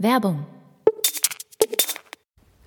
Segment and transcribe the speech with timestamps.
[0.00, 0.46] Werbung.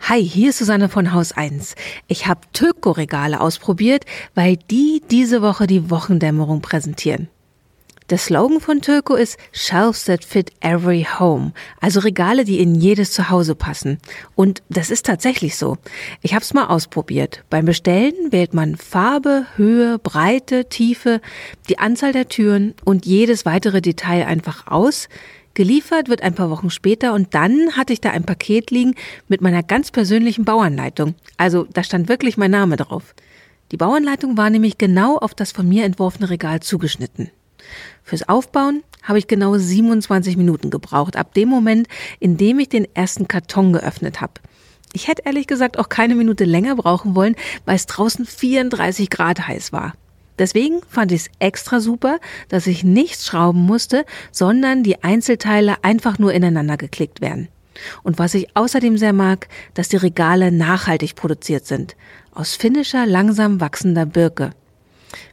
[0.01, 1.75] Hi, hier ist Susanne von Haus 1.
[2.09, 4.03] Ich habe Töko-Regale ausprobiert,
[4.35, 7.29] weil die diese Woche die Wochendämmerung präsentieren.
[8.09, 13.13] Der Slogan von Töko ist Shelves that fit every home, also Regale, die in jedes
[13.13, 13.99] Zuhause passen.
[14.35, 15.77] Und das ist tatsächlich so.
[16.21, 17.45] Ich habe es mal ausprobiert.
[17.49, 21.21] Beim Bestellen wählt man Farbe, Höhe, Breite, Tiefe,
[21.69, 25.07] die Anzahl der Türen und jedes weitere Detail einfach aus.
[25.53, 28.95] Geliefert wird ein paar Wochen später und dann hatte ich da ein Paket liegen
[29.27, 31.15] mit meiner ganz persönlichen Bauanleitung.
[31.37, 33.13] Also da stand wirklich mein Name drauf.
[33.71, 37.31] Die Bauanleitung war nämlich genau auf das von mir entworfene Regal zugeschnitten.
[38.03, 41.87] Fürs Aufbauen habe ich genau 27 Minuten gebraucht, ab dem Moment,
[42.19, 44.33] in dem ich den ersten Karton geöffnet habe.
[44.93, 49.47] Ich hätte ehrlich gesagt auch keine Minute länger brauchen wollen, weil es draußen 34 Grad
[49.47, 49.93] heiß war.
[50.41, 52.19] Deswegen fand ich es extra super,
[52.49, 57.49] dass ich nichts schrauben musste, sondern die Einzelteile einfach nur ineinander geklickt werden.
[58.01, 61.95] Und was ich außerdem sehr mag, dass die Regale nachhaltig produziert sind.
[62.33, 64.49] Aus finnischer, langsam wachsender Birke.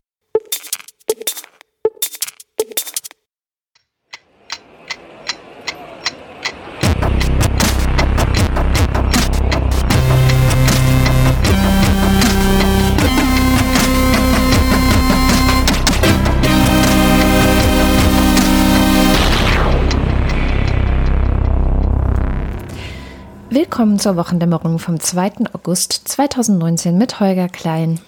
[23.51, 25.33] Willkommen zur Wochendämmerung vom 2.
[25.55, 27.99] August 2019 mit Holger Klein.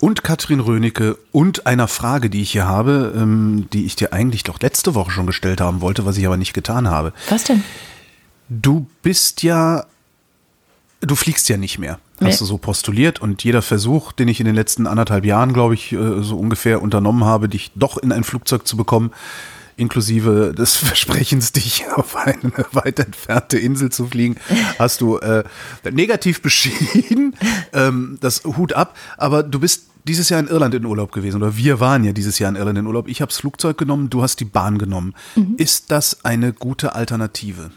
[0.00, 4.44] Und Katrin Rönecke und einer Frage, die ich hier habe, ähm, die ich dir eigentlich
[4.44, 7.12] doch letzte Woche schon gestellt haben wollte, was ich aber nicht getan habe.
[7.30, 7.64] Was denn?
[8.48, 9.86] Du bist ja,
[11.00, 11.98] du fliegst ja nicht mehr.
[12.20, 12.36] Hast Nee.
[12.38, 15.92] du so postuliert und jeder Versuch, den ich in den letzten anderthalb Jahren, glaube ich,
[15.92, 19.10] äh, so ungefähr unternommen habe, dich doch in ein Flugzeug zu bekommen,
[19.76, 24.36] inklusive des Versprechens, dich auf eine weit entfernte Insel zu fliegen,
[24.78, 25.44] hast du äh,
[25.90, 27.34] negativ beschieden.
[27.72, 28.96] ähm, das Hut ab.
[29.16, 32.38] Aber du bist dieses Jahr in Irland in Urlaub gewesen oder wir waren ja dieses
[32.38, 33.08] Jahr in Irland in Urlaub.
[33.08, 35.14] Ich habe das Flugzeug genommen, du hast die Bahn genommen.
[35.56, 37.70] Ist das eine gute Alternative?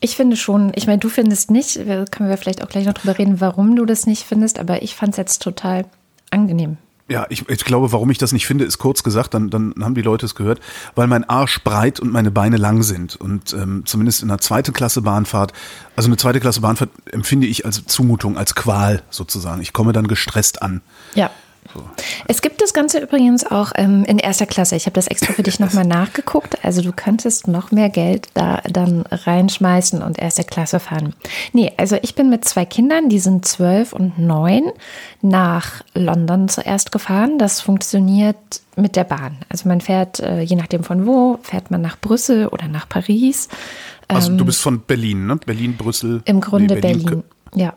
[0.00, 3.18] Ich finde schon, ich meine, du findest nicht, können wir vielleicht auch gleich noch drüber
[3.18, 5.84] reden, warum du das nicht findest, aber ich fand es jetzt total
[6.30, 6.78] angenehm.
[7.10, 9.96] Ja, ich, ich glaube, warum ich das nicht finde, ist kurz gesagt, dann, dann haben
[9.96, 10.60] die Leute es gehört,
[10.94, 13.16] weil mein Arsch breit und meine Beine lang sind.
[13.16, 15.52] Und ähm, zumindest in einer zweite Klasse Bahnfahrt,
[15.96, 19.60] also eine zweite Klasse Bahnfahrt empfinde ich als Zumutung, als Qual sozusagen.
[19.60, 20.82] Ich komme dann gestresst an.
[21.14, 21.32] Ja.
[22.26, 24.76] Es gibt das Ganze übrigens auch ähm, in erster Klasse.
[24.76, 26.64] Ich habe das extra für dich nochmal nachgeguckt.
[26.64, 31.14] Also du könntest noch mehr Geld da dann reinschmeißen und erste Klasse fahren.
[31.52, 34.72] Nee, also ich bin mit zwei Kindern, die sind zwölf und neun,
[35.22, 37.38] nach London zuerst gefahren.
[37.38, 38.36] Das funktioniert
[38.76, 39.36] mit der Bahn.
[39.48, 43.48] Also man fährt, äh, je nachdem von wo, fährt man nach Brüssel oder nach Paris.
[44.08, 45.36] Also du bist von Berlin, ne?
[45.36, 46.16] Berlin, Brüssel.
[46.26, 47.22] Ähm, Im Grunde nee, Berlin, Kö-
[47.54, 47.74] ja.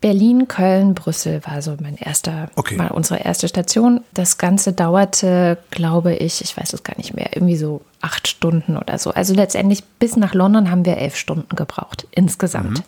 [0.00, 2.76] Berlin, Köln, Brüssel war so mein erster, Okay.
[2.76, 4.02] mal unsere erste Station.
[4.14, 8.76] Das Ganze dauerte, glaube ich, ich weiß es gar nicht mehr, irgendwie so acht Stunden
[8.76, 9.10] oder so.
[9.10, 12.84] Also letztendlich bis nach London haben wir elf Stunden gebraucht insgesamt.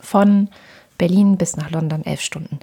[0.00, 0.48] Von
[0.96, 2.58] Berlin bis nach London elf Stunden.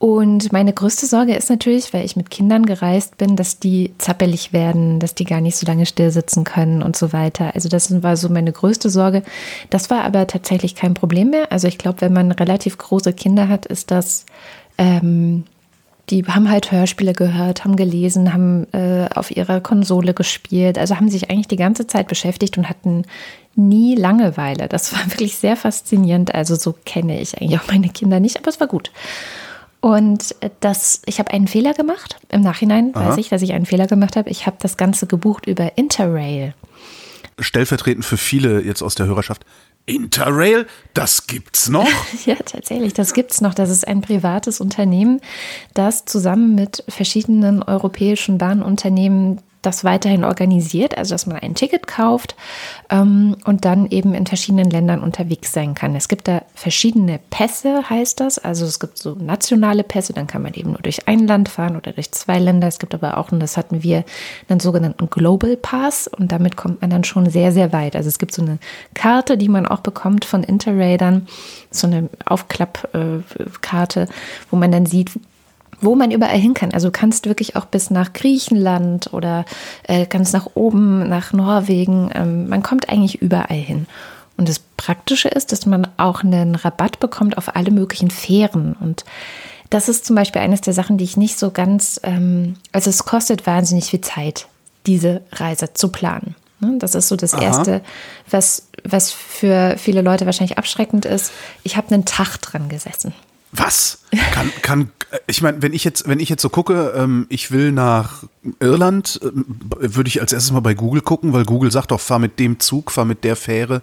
[0.00, 4.50] Und meine größte Sorge ist natürlich, weil ich mit Kindern gereist bin, dass die zappelig
[4.54, 7.54] werden, dass die gar nicht so lange still sitzen können und so weiter.
[7.54, 9.22] Also das war so meine größte Sorge.
[9.68, 11.52] Das war aber tatsächlich kein Problem mehr.
[11.52, 14.24] Also ich glaube, wenn man relativ große Kinder hat, ist das
[14.78, 15.44] ähm,
[16.08, 21.10] die haben halt Hörspiele gehört, haben gelesen, haben äh, auf ihrer Konsole gespielt, also haben
[21.10, 23.04] sich eigentlich die ganze Zeit beschäftigt und hatten
[23.54, 24.66] nie Langeweile.
[24.66, 26.34] Das war wirklich sehr faszinierend.
[26.34, 28.90] Also so kenne ich eigentlich auch meine Kinder nicht, aber es war gut.
[29.80, 32.16] Und äh, das, ich habe einen Fehler gemacht.
[32.28, 34.28] Im Nachhinein weiß ich, dass ich einen Fehler gemacht habe.
[34.30, 36.54] Ich habe das Ganze gebucht über Interrail.
[37.38, 39.44] Stellvertretend für viele jetzt aus der Hörerschaft.
[39.86, 41.88] Interrail, das gibt's noch?
[42.26, 43.54] Ja, tatsächlich, das gibt's noch.
[43.54, 45.20] Das ist ein privates Unternehmen,
[45.72, 52.34] das zusammen mit verschiedenen europäischen Bahnunternehmen das weiterhin organisiert, also dass man ein Ticket kauft
[52.88, 55.94] ähm, und dann eben in verschiedenen Ländern unterwegs sein kann.
[55.94, 58.38] Es gibt da verschiedene Pässe, heißt das.
[58.38, 61.76] Also es gibt so nationale Pässe, dann kann man eben nur durch ein Land fahren
[61.76, 62.68] oder durch zwei Länder.
[62.68, 64.04] Es gibt aber auch, und das hatten wir,
[64.48, 67.96] einen sogenannten Global Pass und damit kommt man dann schon sehr, sehr weit.
[67.96, 68.58] Also es gibt so eine
[68.94, 71.28] Karte, die man auch bekommt von Interrail dann,
[71.70, 74.08] so eine Aufklappkarte,
[74.50, 75.10] wo man dann sieht,
[75.80, 76.72] wo man überall hin kann.
[76.72, 79.44] Also du kannst wirklich auch bis nach Griechenland oder
[79.84, 82.10] äh, ganz nach oben, nach Norwegen.
[82.14, 83.86] Ähm, man kommt eigentlich überall hin.
[84.36, 88.74] Und das Praktische ist, dass man auch einen Rabatt bekommt auf alle möglichen Fähren.
[88.80, 89.04] Und
[89.68, 93.04] das ist zum Beispiel eines der Sachen, die ich nicht so ganz, ähm, also es
[93.04, 94.46] kostet wahnsinnig viel Zeit,
[94.86, 96.34] diese Reise zu planen.
[96.60, 96.76] Ne?
[96.78, 97.42] Das ist so das Aha.
[97.42, 97.82] Erste,
[98.30, 101.32] was, was für viele Leute wahrscheinlich abschreckend ist.
[101.62, 103.14] Ich habe einen Tag dran gesessen.
[103.52, 104.04] Was?
[104.32, 104.90] Kann, kann,
[105.26, 108.24] ich meine, wenn ich jetzt, wenn ich jetzt so gucke, ähm, ich will nach
[108.60, 109.30] Irland, äh,
[109.94, 112.60] würde ich als erstes mal bei Google gucken, weil Google sagt doch, fahr mit dem
[112.60, 113.82] Zug, fahr mit der Fähre,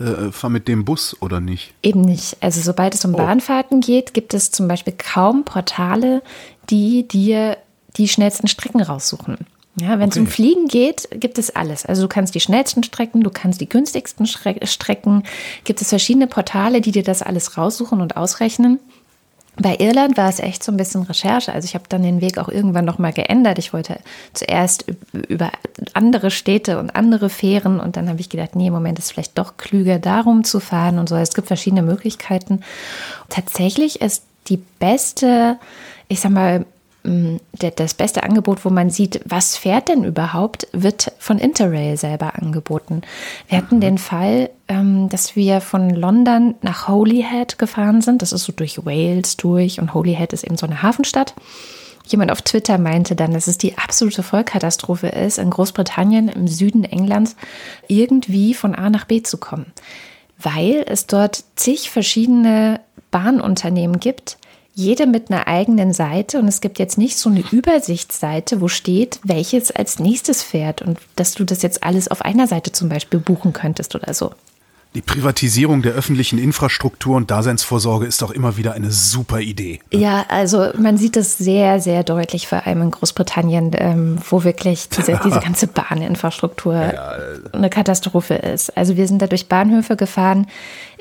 [0.00, 1.74] äh, fahr mit dem Bus oder nicht?
[1.82, 2.38] Eben nicht.
[2.40, 3.18] Also sobald es um oh.
[3.18, 6.22] Bahnfahrten geht, gibt es zum Beispiel kaum Portale,
[6.70, 7.58] die dir
[7.96, 9.36] die schnellsten Strecken raussuchen.
[9.80, 11.86] Ja, wenn es um Fliegen geht, gibt es alles.
[11.86, 15.22] Also du kannst die schnellsten Strecken, du kannst die günstigsten Strecken,
[15.64, 18.80] gibt es verschiedene Portale, die dir das alles raussuchen und ausrechnen.
[19.56, 21.52] Bei Irland war es echt so ein bisschen Recherche.
[21.52, 23.58] Also ich habe dann den Weg auch irgendwann noch mal geändert.
[23.58, 23.98] Ich wollte
[24.32, 25.52] zuerst über
[25.92, 29.36] andere Städte und andere Fähren und dann habe ich gedacht, nee, im Moment ist vielleicht
[29.36, 31.16] doch klüger, darum zu fahren und so.
[31.16, 32.62] Es gibt verschiedene Möglichkeiten.
[33.28, 35.58] Tatsächlich ist die beste,
[36.08, 36.64] ich sag mal,
[37.04, 43.02] das beste Angebot, wo man sieht, was fährt denn überhaupt, wird von Interrail selber angeboten.
[43.48, 48.22] Wir hatten den Fall, ähm, dass wir von London nach Holyhead gefahren sind.
[48.22, 51.34] Das ist so durch Wales durch und Holyhead ist eben so eine Hafenstadt.
[52.06, 56.84] Jemand auf Twitter meinte dann, dass es die absolute Vollkatastrophe ist, in Großbritannien im Süden
[56.84, 57.36] Englands
[57.88, 59.66] irgendwie von A nach B zu kommen,
[60.38, 64.36] weil es dort zig verschiedene Bahnunternehmen gibt,
[64.74, 69.20] jede mit einer eigenen Seite und es gibt jetzt nicht so eine Übersichtsseite, wo steht,
[69.22, 73.20] welches als nächstes fährt und dass du das jetzt alles auf einer Seite zum Beispiel
[73.20, 74.32] buchen könntest oder so.
[74.94, 79.80] Die Privatisierung der öffentlichen Infrastruktur und Daseinsvorsorge ist auch immer wieder eine super Idee.
[79.90, 80.00] Ne?
[80.00, 84.90] Ja, also man sieht das sehr, sehr deutlich, vor allem in Großbritannien, ähm, wo wirklich
[84.90, 87.14] diese, diese ganze Bahninfrastruktur ja,
[87.52, 88.76] eine Katastrophe ist.
[88.76, 90.46] Also wir sind da durch Bahnhöfe gefahren.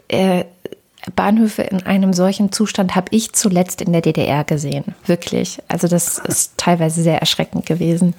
[0.07, 0.45] Äh,
[1.15, 4.95] Bahnhöfe in einem solchen Zustand habe ich zuletzt in der DDR gesehen.
[5.05, 5.59] Wirklich.
[5.67, 8.13] Also das ist teilweise sehr erschreckend gewesen.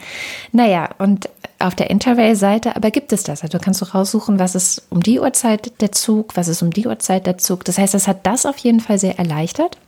[0.50, 1.28] Naja, und
[1.60, 3.42] auf der Interrail-Seite aber gibt es das.
[3.42, 6.70] Also du kannst du raussuchen, was ist um die Uhrzeit der Zug, was ist um
[6.70, 7.64] die Uhrzeit der Zug.
[7.64, 9.78] Das heißt, das hat das auf jeden Fall sehr erleichtert.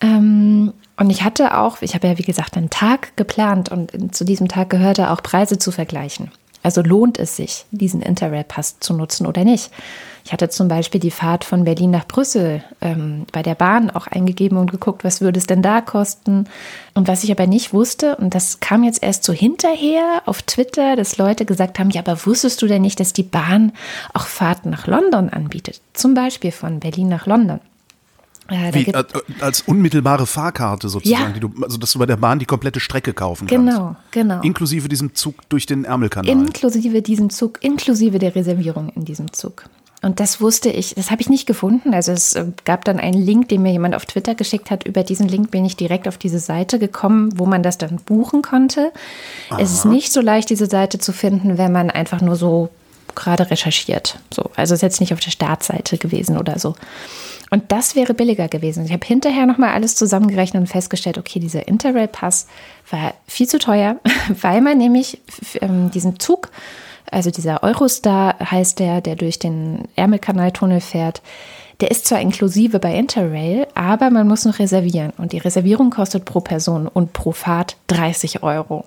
[0.00, 4.24] Ähm, und ich hatte auch, ich habe ja wie gesagt einen Tag geplant und zu
[4.24, 6.32] diesem Tag gehörte auch Preise zu vergleichen.
[6.62, 9.70] Also lohnt es sich, diesen Interrail-Pass zu nutzen oder nicht?
[10.26, 14.08] Ich hatte zum Beispiel die Fahrt von Berlin nach Brüssel ähm, bei der Bahn auch
[14.08, 16.48] eingegeben und geguckt, was würde es denn da kosten.
[16.94, 20.96] Und was ich aber nicht wusste, und das kam jetzt erst so hinterher auf Twitter,
[20.96, 23.70] dass Leute gesagt haben, ja, aber wusstest du denn nicht, dass die Bahn
[24.14, 25.80] auch Fahrten nach London anbietet?
[25.92, 27.60] Zum Beispiel von Berlin nach London.
[28.48, 29.04] Äh, Wie, äh,
[29.40, 31.38] als unmittelbare Fahrkarte sozusagen, ja.
[31.38, 33.76] du, also dass du bei der Bahn die komplette Strecke kaufen kannst.
[33.76, 34.40] Genau, genau.
[34.40, 36.28] Inklusive diesem Zug durch den Ärmelkanal.
[36.28, 39.68] Inklusive diesem Zug, inklusive der Reservierung in diesem Zug.
[40.06, 41.92] Und das wusste ich, das habe ich nicht gefunden.
[41.92, 44.86] Also es äh, gab dann einen Link, den mir jemand auf Twitter geschickt hat.
[44.86, 48.40] Über diesen Link bin ich direkt auf diese Seite gekommen, wo man das dann buchen
[48.40, 48.92] konnte.
[49.50, 49.58] Aha.
[49.60, 52.68] Es ist nicht so leicht, diese Seite zu finden, wenn man einfach nur so
[53.16, 54.20] gerade recherchiert.
[54.32, 56.76] So, also es ist jetzt nicht auf der Startseite gewesen oder so.
[57.50, 58.84] Und das wäre billiger gewesen.
[58.84, 62.46] Ich habe hinterher nochmal alles zusammengerechnet und festgestellt, okay, dieser Interrail-Pass
[62.92, 63.96] war viel zu teuer,
[64.40, 65.18] weil man nämlich
[65.60, 66.50] ähm, diesen Zug
[67.10, 71.22] also dieser Eurostar heißt der, der durch den Ärmelkanaltunnel fährt.
[71.80, 75.12] Der ist zwar inklusive bei Interrail, aber man muss noch reservieren.
[75.18, 78.84] Und die Reservierung kostet pro Person und pro Fahrt 30 Euro.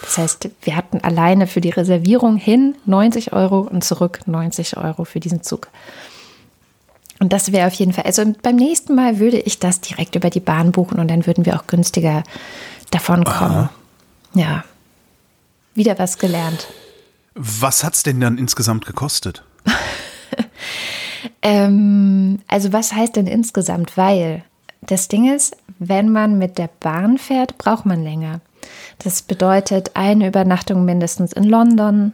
[0.00, 5.04] Das heißt, wir hatten alleine für die Reservierung hin 90 Euro und zurück 90 Euro
[5.04, 5.68] für diesen Zug.
[7.20, 10.28] Und das wäre auf jeden Fall, also beim nächsten Mal würde ich das direkt über
[10.28, 12.24] die Bahn buchen und dann würden wir auch günstiger
[12.90, 13.54] davon kommen.
[13.54, 13.70] Aha.
[14.34, 14.64] Ja,
[15.74, 16.66] wieder was gelernt.
[17.34, 19.44] Was hat es denn dann insgesamt gekostet?
[21.42, 23.96] ähm, also was heißt denn insgesamt?
[23.96, 24.44] Weil
[24.82, 28.40] das Ding ist, wenn man mit der Bahn fährt, braucht man länger.
[28.98, 32.12] Das bedeutet eine Übernachtung mindestens in London,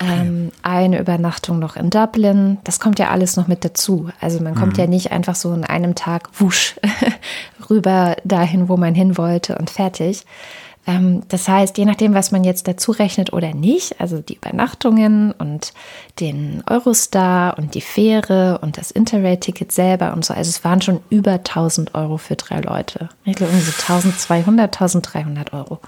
[0.00, 2.58] ähm, eine Übernachtung noch in Dublin.
[2.64, 4.10] Das kommt ja alles noch mit dazu.
[4.20, 4.80] Also man kommt mhm.
[4.80, 6.76] ja nicht einfach so in einem Tag wusch
[7.70, 10.24] rüber dahin, wo man hin wollte und fertig.
[10.86, 15.32] Ähm, das heißt, je nachdem, was man jetzt dazu rechnet oder nicht, also die Übernachtungen
[15.32, 15.72] und
[16.20, 21.00] den Eurostar und die Fähre und das Interrail-Ticket selber und so, also es waren schon
[21.08, 23.08] über 1000 Euro für drei Leute.
[23.24, 25.78] Ich glaube, irgendwie so 1200, 1300 Euro.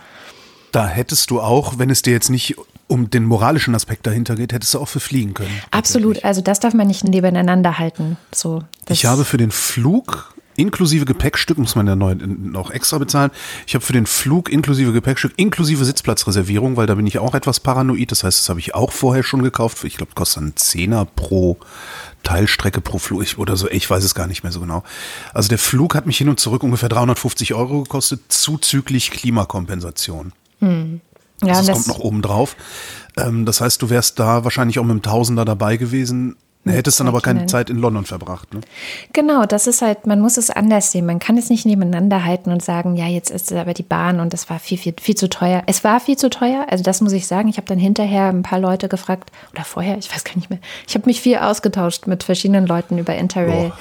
[0.70, 4.52] Da hättest du auch, wenn es dir jetzt nicht um den moralischen Aspekt dahinter geht,
[4.52, 5.62] hättest du auch für fliegen können.
[5.70, 8.16] Absolut, also das darf man nicht nebeneinander halten.
[8.32, 13.30] So, ich habe für den Flug inklusive Gepäckstück, muss man ja noch extra bezahlen.
[13.66, 17.60] Ich habe für den Flug inklusive Gepäckstück, inklusive Sitzplatzreservierung, weil da bin ich auch etwas
[17.60, 18.10] paranoid.
[18.10, 19.84] Das heißt, das habe ich auch vorher schon gekauft.
[19.84, 21.58] Ich glaube, kostet einen Zehner pro
[22.22, 23.68] Teilstrecke pro Flug oder so.
[23.70, 24.82] Ich weiß es gar nicht mehr so genau.
[25.32, 30.32] Also der Flug hat mich hin und zurück ungefähr 350 Euro gekostet, zuzüglich Klimakompensation.
[30.60, 31.00] Hm.
[31.42, 32.56] Ja, also das, das kommt noch oben drauf.
[33.16, 36.90] Ähm, das heißt, du wärst da wahrscheinlich auch mit einem Tausender dabei gewesen, er hätte
[36.90, 38.54] es dann aber keine Zeit in London verbracht.
[38.54, 38.60] Ne?
[39.12, 41.04] Genau, das ist halt, man muss es anders sehen.
[41.04, 44.18] Man kann es nicht nebeneinander halten und sagen, ja, jetzt ist es aber die Bahn
[44.18, 45.62] und das war viel, viel, viel zu teuer.
[45.66, 47.48] Es war viel zu teuer, also das muss ich sagen.
[47.48, 50.58] Ich habe dann hinterher ein paar Leute gefragt, oder vorher, ich weiß gar nicht mehr.
[50.88, 53.72] Ich habe mich viel ausgetauscht mit verschiedenen Leuten über Interrail.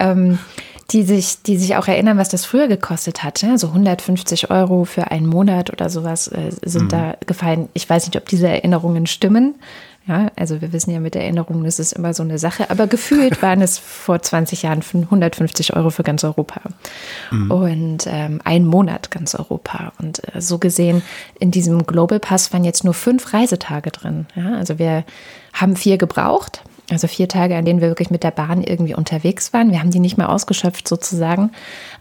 [0.00, 0.38] Ähm,
[0.90, 3.42] die sich, die sich auch erinnern, was das früher gekostet hat.
[3.42, 3.58] Ne?
[3.58, 6.88] So 150 Euro für einen Monat oder sowas äh, sind mhm.
[6.88, 7.68] da gefallen.
[7.72, 9.54] Ich weiß nicht, ob diese Erinnerungen stimmen.
[10.06, 13.40] Ja, also wir wissen ja mit Erinnerungen, das ist immer so eine Sache, aber gefühlt
[13.40, 16.60] waren es vor 20 Jahren 150 Euro für ganz Europa
[17.30, 17.50] mhm.
[17.50, 19.92] und ähm, ein Monat ganz Europa.
[19.98, 21.02] Und äh, so gesehen,
[21.40, 24.26] in diesem Global Pass waren jetzt nur fünf Reisetage drin.
[24.34, 25.04] Ja, also wir
[25.54, 29.54] haben vier gebraucht, also vier Tage, an denen wir wirklich mit der Bahn irgendwie unterwegs
[29.54, 29.70] waren.
[29.70, 31.50] Wir haben die nicht mehr ausgeschöpft sozusagen,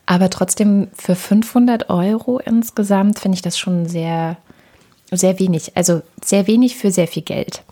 [0.05, 4.35] aber trotzdem für 500 Euro insgesamt finde ich das schon sehr,
[5.09, 5.77] sehr wenig.
[5.77, 7.63] Also sehr wenig für sehr viel Geld.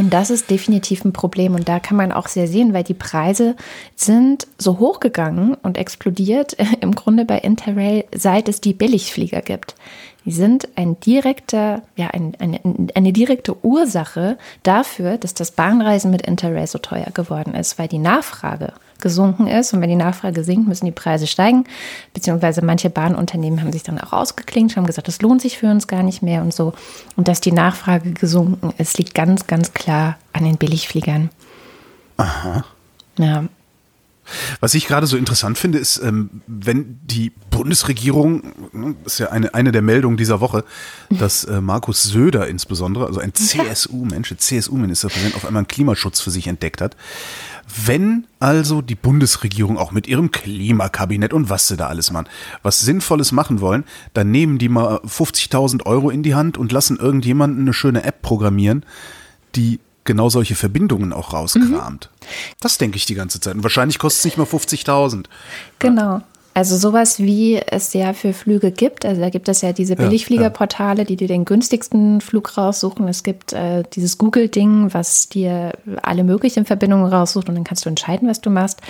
[0.00, 1.54] Und das ist definitiv ein Problem.
[1.54, 3.54] Und da kann man auch sehr sehen, weil die Preise
[3.96, 9.74] sind so hochgegangen und explodiert im Grunde bei Interrail, seit es die Billigflieger gibt.
[10.24, 12.60] Die sind ein direkter, ja, ein, eine,
[12.94, 17.98] eine direkte Ursache dafür, dass das Bahnreisen mit Interrail so teuer geworden ist, weil die
[17.98, 19.72] Nachfrage gesunken ist.
[19.72, 21.64] Und wenn die Nachfrage sinkt, müssen die Preise steigen.
[22.14, 25.86] Beziehungsweise manche Bahnunternehmen haben sich dann auch ausgeklingt, haben gesagt, das lohnt sich für uns
[25.86, 26.72] gar nicht mehr und so.
[27.16, 31.30] Und dass die Nachfrage gesunken ist, liegt ganz, ganz klar an den Billigfliegern.
[32.16, 32.64] Aha.
[33.18, 33.44] Ja.
[34.60, 38.42] Was ich gerade so interessant finde, ist, ähm, wenn die Bundesregierung,
[38.72, 40.64] ne, das ist ja eine, eine der Meldungen dieser Woche,
[41.10, 46.46] dass äh, Markus Söder insbesondere, also ein CSU-Mensch, CSU-Ministerpräsident, auf einmal einen Klimaschutz für sich
[46.46, 46.96] entdeckt hat.
[47.84, 52.28] Wenn also die Bundesregierung auch mit ihrem Klimakabinett und was sie da alles machen,
[52.62, 53.84] was Sinnvolles machen wollen,
[54.14, 58.22] dann nehmen die mal 50.000 Euro in die Hand und lassen irgendjemanden eine schöne App
[58.22, 58.84] programmieren,
[59.54, 62.10] die genau solche Verbindungen auch rauskramt.
[62.12, 62.26] Mhm.
[62.60, 63.54] Das denke ich die ganze Zeit.
[63.54, 65.26] Und wahrscheinlich kostet es nicht mal 50.000.
[65.78, 66.22] Genau.
[66.60, 69.06] Also sowas wie es ja für Flüge gibt.
[69.06, 73.08] Also da gibt es ja diese Billigfliegerportale, die dir den günstigsten Flug raussuchen.
[73.08, 77.88] Es gibt äh, dieses Google-Ding, was dir alle möglichen Verbindungen raussucht und dann kannst du
[77.88, 78.82] entscheiden, was du machst.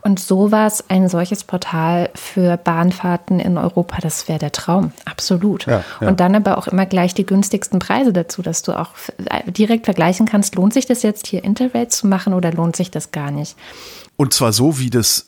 [0.00, 4.92] Und sowas, ein solches Portal für Bahnfahrten in Europa, das wäre der Traum.
[5.04, 5.66] Absolut.
[5.66, 6.08] Ja, ja.
[6.08, 8.92] Und dann aber auch immer gleich die günstigsten Preise dazu, dass du auch
[9.46, 13.12] direkt vergleichen kannst, lohnt sich das jetzt hier Interrail zu machen oder lohnt sich das
[13.12, 13.54] gar nicht?
[14.16, 15.26] Und zwar so, wie das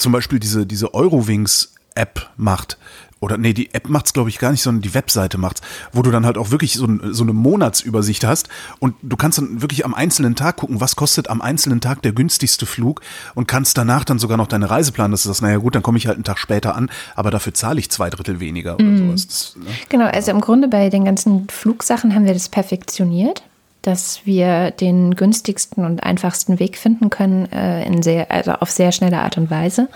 [0.00, 2.78] zum Beispiel diese, diese Eurowings-App macht,
[3.20, 5.60] oder nee, die App macht's glaube ich gar nicht, sondern die Webseite macht's,
[5.92, 9.60] wo du dann halt auch wirklich so, so, eine Monatsübersicht hast und du kannst dann
[9.60, 13.02] wirklich am einzelnen Tag gucken, was kostet am einzelnen Tag der günstigste Flug
[13.34, 15.82] und kannst danach dann sogar noch deine Reise planen, dass du sagst, naja gut, dann
[15.82, 18.84] komme ich halt einen Tag später an, aber dafür zahle ich zwei Drittel weniger oder
[18.84, 18.98] mm.
[18.98, 19.26] sowas.
[19.26, 19.66] Das, ne?
[19.90, 23.42] Genau, also im Grunde bei den ganzen Flugsachen haben wir das perfektioniert
[23.82, 28.92] dass wir den günstigsten und einfachsten Weg finden können, äh, in sehr, also auf sehr
[28.92, 29.88] schnelle Art und Weise.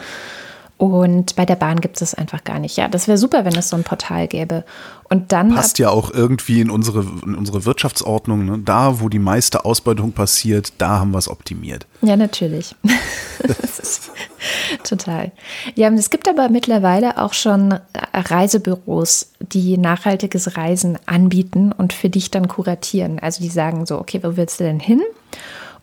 [0.77, 2.77] Und bei der Bahn gibt es das einfach gar nicht.
[2.77, 4.65] Ja, das wäre super, wenn es so ein Portal gäbe.
[5.09, 8.45] Und dann passt ja auch irgendwie in unsere, in unsere Wirtschaftsordnung.
[8.45, 8.59] Ne?
[8.65, 11.87] Da, wo die meiste Ausbeutung passiert, da haben wir es optimiert.
[12.03, 12.75] Ja, natürlich.
[14.85, 15.31] total.
[15.77, 17.79] Ja, es gibt aber mittlerweile auch schon
[18.13, 23.21] Reisebüros, die nachhaltiges Reisen anbieten und für dich dann kuratieren.
[23.21, 25.03] Also die sagen so, okay, wo willst du denn hin?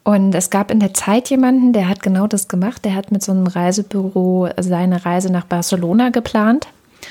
[0.03, 2.85] Und es gab in der Zeit jemanden, der hat genau das gemacht.
[2.85, 6.67] Der hat mit so einem Reisebüro seine Reise nach Barcelona geplant.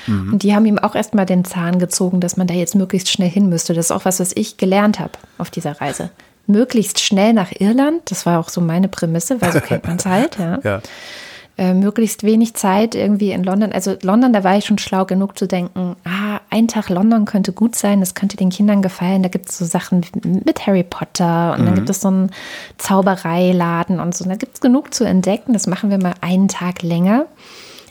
[0.07, 0.33] Mhm.
[0.33, 3.29] Und die haben ihm auch erstmal den Zahn gezogen, dass man da jetzt möglichst schnell
[3.29, 3.73] hin müsste.
[3.73, 6.09] Das ist auch was, was ich gelernt habe auf dieser Reise.
[6.47, 10.05] Möglichst schnell nach Irland, das war auch so meine Prämisse, weil so kennt man es
[10.05, 10.37] halt.
[10.37, 10.59] Ja.
[10.63, 10.81] ja.
[11.61, 13.71] Äh, möglichst wenig Zeit irgendwie in London.
[13.71, 17.51] Also London, da war ich schon schlau genug zu denken, ah, ein Tag London könnte
[17.51, 19.21] gut sein, das könnte den Kindern gefallen.
[19.21, 21.65] Da gibt es so Sachen mit Harry Potter und mhm.
[21.65, 22.31] dann gibt es so einen
[22.79, 24.25] Zaubereiladen und so.
[24.25, 25.53] Da gibt es genug zu entdecken.
[25.53, 27.27] Das machen wir mal einen Tag länger.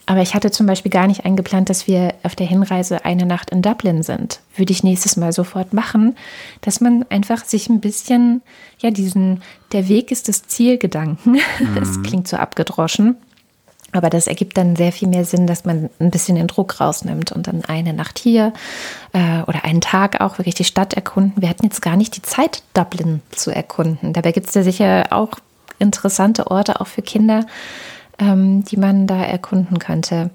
[0.05, 3.51] Aber ich hatte zum Beispiel gar nicht eingeplant, dass wir auf der Hinreise eine Nacht
[3.51, 4.41] in Dublin sind.
[4.57, 6.17] Würde ich nächstes Mal sofort machen,
[6.63, 8.43] dass man einfach sich ein bisschen,
[8.81, 11.75] ja, diesen, der Weg ist das Ziel-Gedanken, mhm.
[11.77, 13.17] das klingt so abgedroschen,
[13.93, 17.33] aber das ergibt dann sehr viel mehr Sinn, dass man ein bisschen den Druck rausnimmt
[17.33, 18.53] und dann eine Nacht hier
[19.13, 21.41] äh, oder einen Tag auch wirklich die Stadt erkunden.
[21.41, 24.13] Wir hatten jetzt gar nicht die Zeit, Dublin zu erkunden.
[24.13, 25.31] Dabei gibt es ja sicher auch
[25.79, 27.47] interessante Orte, auch für Kinder.
[28.21, 30.31] ähm, die man da erkunden könnte.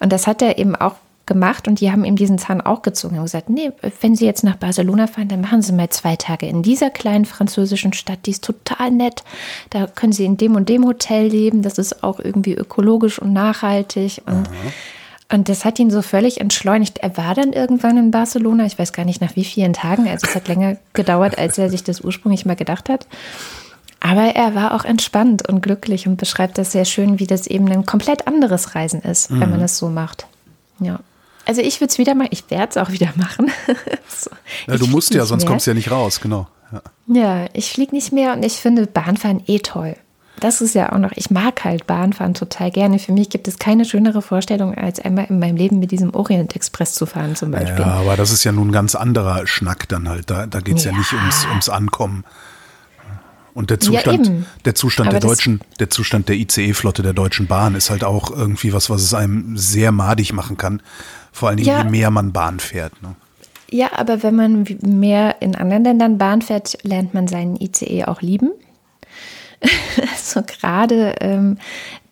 [0.00, 0.94] Und das hat er eben auch
[1.26, 4.44] gemacht und die haben ihm diesen Zahn auch gezogen und gesagt, nee, wenn Sie jetzt
[4.44, 8.30] nach Barcelona fahren, dann machen Sie mal zwei Tage in dieser kleinen französischen Stadt, die
[8.30, 9.24] ist total nett.
[9.70, 13.32] Da können Sie in dem und dem Hotel leben, das ist auch irgendwie ökologisch und
[13.32, 14.48] nachhaltig und
[15.28, 16.98] Und das hat ihn so völlig entschleunigt.
[16.98, 20.24] Er war dann irgendwann in Barcelona, ich weiß gar nicht nach wie vielen Tagen, also
[20.28, 23.08] es hat länger gedauert, als er sich das ursprünglich mal gedacht hat.
[23.98, 27.68] Aber er war auch entspannt und glücklich und beschreibt das sehr schön, wie das eben
[27.72, 30.26] ein komplett anderes Reisen ist, wenn man es so macht.
[30.78, 31.00] Ja.
[31.46, 33.50] Also ich würde es wieder machen, ich werde es auch wieder machen.
[34.08, 34.30] so.
[34.66, 35.50] Ja, du musst ja, sonst mehr.
[35.50, 36.48] kommst du ja nicht raus, genau.
[36.72, 36.82] Ja.
[37.06, 39.96] Ja, ich fliege nicht mehr und ich finde Bahnfahren eh toll.
[40.40, 42.98] Das ist ja auch noch, ich mag halt Bahnfahren total gerne.
[42.98, 46.54] Für mich gibt es keine schönere Vorstellung, als einmal in meinem Leben mit diesem Orient
[46.54, 47.78] Express zu fahren zum Beispiel.
[47.80, 50.28] ja, aber das ist ja nun ein ganz anderer Schnack dann halt.
[50.28, 50.90] Da, da geht es ja.
[50.90, 50.98] Ja.
[50.98, 52.24] nicht ums, ums Ankommen.
[53.54, 54.46] Und der Ja, Zustand, eben.
[54.66, 58.30] der Zustand Aber der deutschen, der Zustand der ICE-Flotte der Deutschen Bahn ist halt auch
[58.30, 60.82] irgendwie was, was es einem sehr madig machen kann.
[61.36, 61.82] Vor allen Dingen, Ja.
[61.82, 63.02] je mehr man Bahn fährt.
[63.02, 63.14] Ne?
[63.70, 68.22] Ja, aber wenn man mehr in anderen Ländern Bahn fährt, lernt man seinen ICE auch
[68.22, 68.52] lieben.
[70.16, 71.58] so gerade ähm,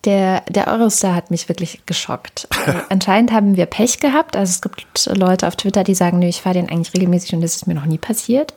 [0.03, 2.47] der, der Eurostar hat mich wirklich geschockt.
[2.67, 4.35] Also, anscheinend haben wir Pech gehabt.
[4.35, 7.41] Also es gibt Leute auf Twitter, die sagen, nö, ich fahre den eigentlich regelmäßig und
[7.41, 8.53] das ist mir noch nie passiert.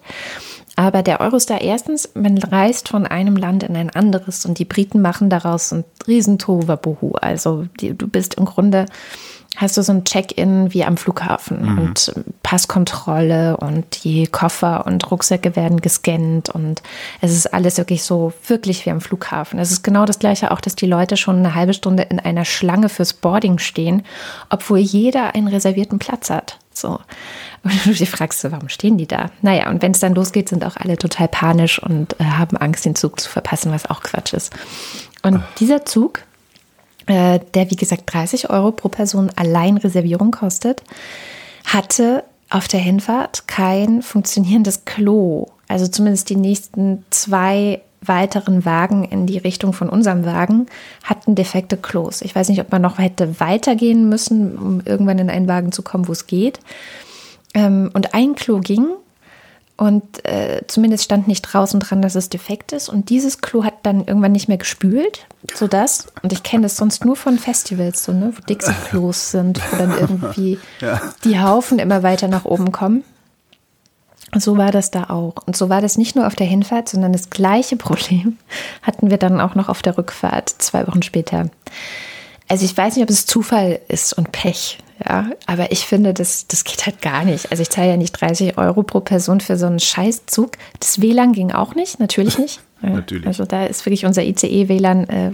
[0.79, 5.03] Aber der Eurostar, erstens, man reist von einem Land in ein anderes und die Briten
[5.03, 7.15] machen daraus ein riesen Tohuwabohu.
[7.15, 8.87] Also die, du bist im Grunde,
[9.57, 12.13] hast du so ein Check-in wie am Flughafen und
[12.45, 16.81] Passkontrolle und die Koffer und Rucksäcke werden gescannt und
[17.21, 19.59] es ist alles wirklich so, wirklich wie am Flughafen.
[19.59, 22.45] Es ist genau das Gleiche auch, dass die Leute schon eine halbe Stunde in einer
[22.45, 24.05] Schlange fürs Boarding stehen,
[24.49, 26.61] obwohl jeder einen reservierten Platz hat.
[26.81, 27.01] So.
[27.63, 29.31] Und du dich fragst, so, warum stehen die da?
[29.43, 32.85] Naja, und wenn es dann losgeht, sind auch alle total panisch und äh, haben Angst,
[32.85, 34.53] den Zug zu verpassen, was auch Quatsch ist.
[35.23, 36.23] Und dieser Zug,
[37.07, 40.83] äh, der wie gesagt 30 Euro pro Person allein Reservierung kostet,
[41.65, 45.47] hatte auf der Hinfahrt kein funktionierendes Klo.
[45.67, 50.67] Also zumindest die nächsten zwei weiteren Wagen in die Richtung von unserem Wagen
[51.05, 52.23] hatten defekte Klos.
[52.23, 55.83] Ich weiß nicht, ob man noch hätte weitergehen müssen, um irgendwann in einen Wagen zu
[55.83, 56.61] kommen, wo es geht.
[57.55, 58.87] Ähm, und ein Klo ging
[59.79, 62.89] und äh, zumindest stand nicht draußen dran, dass es defekt ist.
[62.89, 67.05] Und dieses Klo hat dann irgendwann nicht mehr gespült, sodass, und ich kenne das sonst
[67.05, 70.59] nur von Festivals, so, ne, wo Dixie-Klos sind, wo dann irgendwie
[71.25, 73.05] die Haufen immer weiter nach oben kommen.
[74.37, 75.35] So war das da auch.
[75.47, 78.39] Und so war das nicht nur auf der Hinfahrt, sondern das gleiche Problem
[78.83, 81.51] hatten wir dann auch noch auf der Rückfahrt, zwei Wochen später.
[82.49, 86.49] Also ich weiß nicht, ob es Zufall ist und Pech, ja, aber ich finde, das,
[86.49, 87.51] das geht halt gar nicht.
[87.51, 90.53] Also ich zahle ja nicht 30 Euro pro Person für so einen Scheißzug.
[90.81, 92.61] Das WLAN ging auch nicht, natürlich nicht.
[92.83, 93.27] Ja, Natürlich.
[93.27, 95.33] Also da ist wirklich unser ICE-WLAN äh,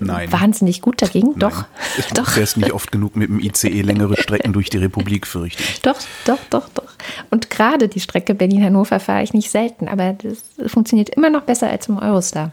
[0.00, 1.38] wahnsinnig gut dagegen.
[1.38, 1.64] Doch,
[2.08, 2.30] Du doch.
[2.30, 5.80] fährst nicht oft genug mit dem ICE längere Strecken durch die Republik, fürchte ich.
[5.82, 6.92] Doch, doch, doch, doch.
[7.30, 11.68] Und gerade die Strecke Berlin-Hannover fahre ich nicht selten, aber das funktioniert immer noch besser
[11.68, 12.52] als im Eurostar.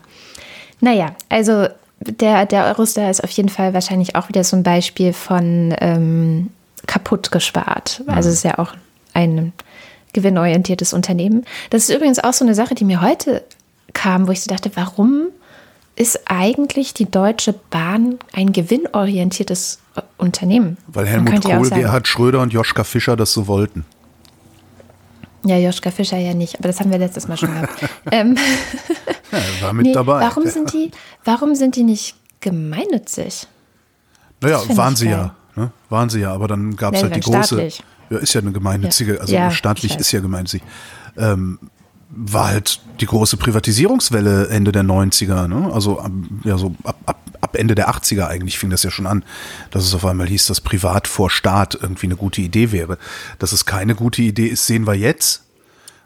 [0.81, 1.67] Naja, also
[1.99, 6.49] der, der Eurostar ist auf jeden Fall wahrscheinlich auch wieder so ein Beispiel von ähm,
[6.87, 8.03] kaputt gespart.
[8.07, 8.73] Also es ist ja auch
[9.13, 9.53] ein
[10.13, 11.45] gewinnorientiertes Unternehmen.
[11.69, 13.43] Das ist übrigens auch so eine Sache, die mir heute
[13.93, 15.27] kam, wo ich so dachte, warum
[15.95, 19.79] ist eigentlich die Deutsche Bahn ein gewinnorientiertes
[20.17, 20.77] Unternehmen?
[20.87, 23.85] Weil Helmut Kohl, Gerhard Schröder und Joschka Fischer das so wollten.
[25.45, 27.73] Ja, Joschka Fischer ja nicht, aber das haben wir letztes Mal schon gehabt.
[28.11, 28.35] ähm,
[29.31, 30.21] Ja, war mit nee, dabei.
[30.21, 30.91] Warum sind die,
[31.23, 33.47] warum sind die nicht gemeinnützig?
[34.41, 35.31] Naja, waren sie geil.
[35.55, 35.61] ja.
[35.63, 35.71] Ne?
[35.89, 37.43] Waren sie ja, aber dann gab es halt die große.
[37.55, 37.83] staatlich.
[38.09, 40.61] Ja, ist ja eine gemeinnützige, also Ja, staatlich ist ja gemeinnützig.
[41.17, 41.59] Ähm,
[42.09, 45.71] war halt die große Privatisierungswelle Ende der 90er, ne?
[45.71, 46.11] Also ab-
[46.43, 47.18] ja, so ab, ab,
[47.49, 49.25] ab Ende der 80er eigentlich fing das ja schon an,
[49.71, 52.99] dass es auf einmal hieß, dass Privat vor Staat irgendwie eine gute Idee wäre.
[53.39, 55.43] Dass es keine gute Idee ist, sehen wir jetzt.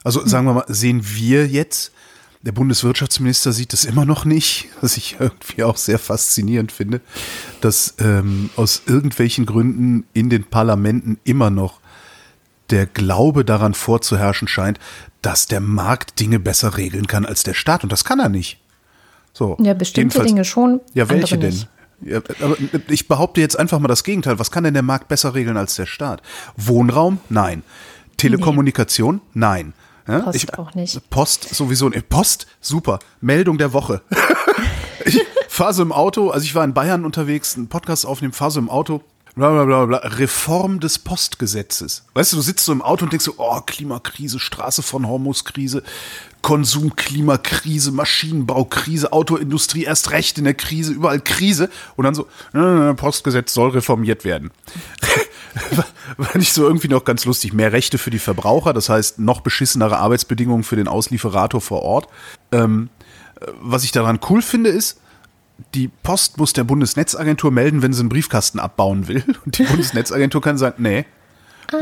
[0.05, 1.91] Also sagen wir mal, sehen wir jetzt.
[2.41, 7.01] Der Bundeswirtschaftsminister sieht es immer noch nicht, was ich irgendwie auch sehr faszinierend finde,
[7.59, 11.81] dass ähm, aus irgendwelchen Gründen in den Parlamenten immer noch
[12.69, 14.79] der Glaube daran vorzuherrschen scheint,
[15.21, 17.83] dass der Markt Dinge besser regeln kann als der Staat.
[17.83, 18.62] Und das kann er nicht.
[19.33, 20.79] So, Ja, bestimmte jedenfalls- Dinge schon.
[20.93, 21.49] Ja, welche denn?
[21.49, 21.67] nicht.
[22.01, 22.57] Ja, aber
[22.89, 24.37] ich behaupte jetzt einfach mal das Gegenteil.
[24.37, 26.21] Was kann denn der Markt besser regeln als der Staat?
[26.57, 27.19] Wohnraum?
[27.29, 27.63] Nein.
[28.17, 29.21] Telekommunikation?
[29.33, 29.73] Nein.
[30.07, 31.09] Ja, Post auch nicht.
[31.09, 32.09] Post sowieso nicht.
[32.09, 32.47] Post?
[32.59, 32.99] Super.
[33.21, 34.01] Meldung der Woche.
[35.05, 38.51] ich fahre so im Auto, also ich war in Bayern unterwegs, einen Podcast aufnehmen, fahre
[38.51, 39.01] so im Auto
[39.35, 42.05] bla bla bla Reform des Postgesetzes.
[42.13, 45.83] Weißt du, du sitzt so im Auto und denkst so, oh, Klimakrise, Straße von Hormuskrise,
[46.41, 51.69] Konsumklimakrise, Maschinenbaukrise, Autoindustrie erst recht in der Krise, überall Krise.
[51.95, 54.51] Und dann so, äh, Postgesetz soll reformiert werden.
[56.17, 57.53] War nicht so irgendwie noch ganz lustig.
[57.53, 62.07] Mehr Rechte für die Verbraucher, das heißt noch beschissenere Arbeitsbedingungen für den Auslieferator vor Ort.
[62.51, 62.89] Ähm,
[63.59, 64.99] was ich daran cool finde, ist,
[65.73, 69.23] die Post muss der Bundesnetzagentur melden, wenn sie einen Briefkasten abbauen will.
[69.45, 71.05] Und die Bundesnetzagentur kann sagen, nee.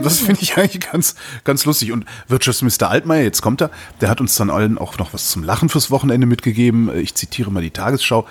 [0.01, 1.91] Das finde ich eigentlich ganz, ganz lustig.
[1.91, 5.43] Und Wirtschaftsminister Altmaier, jetzt kommt er, der hat uns dann allen auch noch was zum
[5.43, 6.95] Lachen fürs Wochenende mitgegeben.
[6.97, 8.25] Ich zitiere mal die Tagesschau.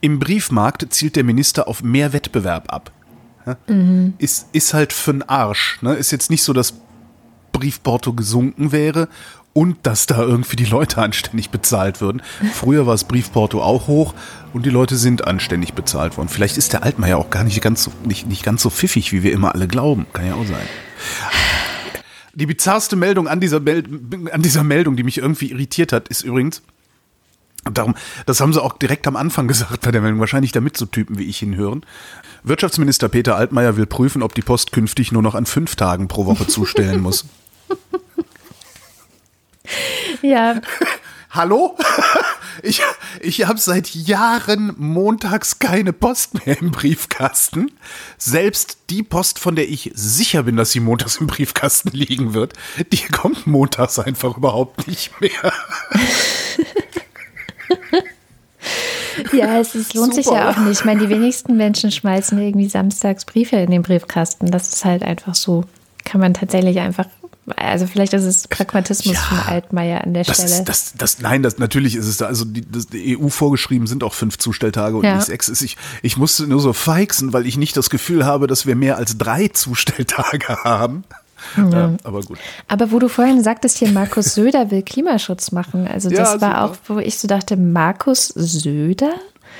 [0.00, 2.92] Im Briefmarkt zielt der Minister auf mehr Wettbewerb ab.
[3.66, 4.14] Mhm.
[4.18, 5.78] Ist, ist halt für den Arsch.
[5.80, 5.94] Ne?
[5.94, 6.74] Ist jetzt nicht so, dass
[7.58, 9.08] Briefporto gesunken wäre
[9.56, 12.20] und dass da irgendwie die Leute anständig bezahlt würden.
[12.52, 14.14] Früher war das Briefporto auch hoch
[14.52, 16.28] und die Leute sind anständig bezahlt worden.
[16.28, 19.22] Vielleicht ist der Altmaier auch gar nicht ganz so, nicht, nicht ganz so pfiffig, wie
[19.22, 20.04] wir immer alle glauben.
[20.12, 20.66] Kann ja auch sein.
[22.34, 23.82] Die bizarrste Meldung an dieser, Mel
[24.30, 26.60] an dieser Meldung, die mich irgendwie irritiert hat, ist übrigens,
[27.72, 30.86] Darum, das haben sie auch direkt am Anfang gesagt bei der Meldung, wahrscheinlich damit so
[30.86, 31.84] Typen wie ich hinhören.
[32.44, 36.26] Wirtschaftsminister Peter Altmaier will prüfen, ob die Post künftig nur noch an fünf Tagen pro
[36.26, 37.24] Woche zustellen muss.
[40.22, 40.60] Ja.
[41.30, 41.76] Hallo?
[42.62, 42.80] Ich,
[43.20, 47.70] ich habe seit Jahren montags keine Post mehr im Briefkasten.
[48.16, 52.54] Selbst die Post, von der ich sicher bin, dass sie montags im Briefkasten liegen wird,
[52.92, 55.30] die kommt montags einfach überhaupt nicht mehr.
[59.32, 60.22] Ja, es, es lohnt Super.
[60.22, 60.80] sich ja auch nicht.
[60.80, 64.50] Ich meine, die wenigsten Menschen schmeißen irgendwie samstags Briefe in den Briefkasten.
[64.50, 65.64] Das ist halt einfach so.
[66.04, 67.06] Kann man tatsächlich einfach
[67.54, 70.64] also vielleicht ist es Pragmatismus ja, von Altmaier an der das, Stelle.
[70.64, 74.02] Das, das, nein, das, natürlich ist es da, also die, das, die EU vorgeschrieben sind
[74.02, 75.16] auch fünf Zustelltage und ja.
[75.16, 75.48] nicht sechs.
[75.62, 78.96] Ich, ich musste nur so feixen, weil ich nicht das Gefühl habe, dass wir mehr
[78.96, 81.04] als drei Zustelltage haben.
[81.56, 81.68] Ja.
[81.70, 81.96] ja.
[82.02, 82.38] aber gut.
[82.66, 85.86] Aber wo du vorhin sagtest, hier Markus Söder will Klimaschutz machen.
[85.86, 89.14] Also das ja, war auch, wo ich so dachte, Markus Söder?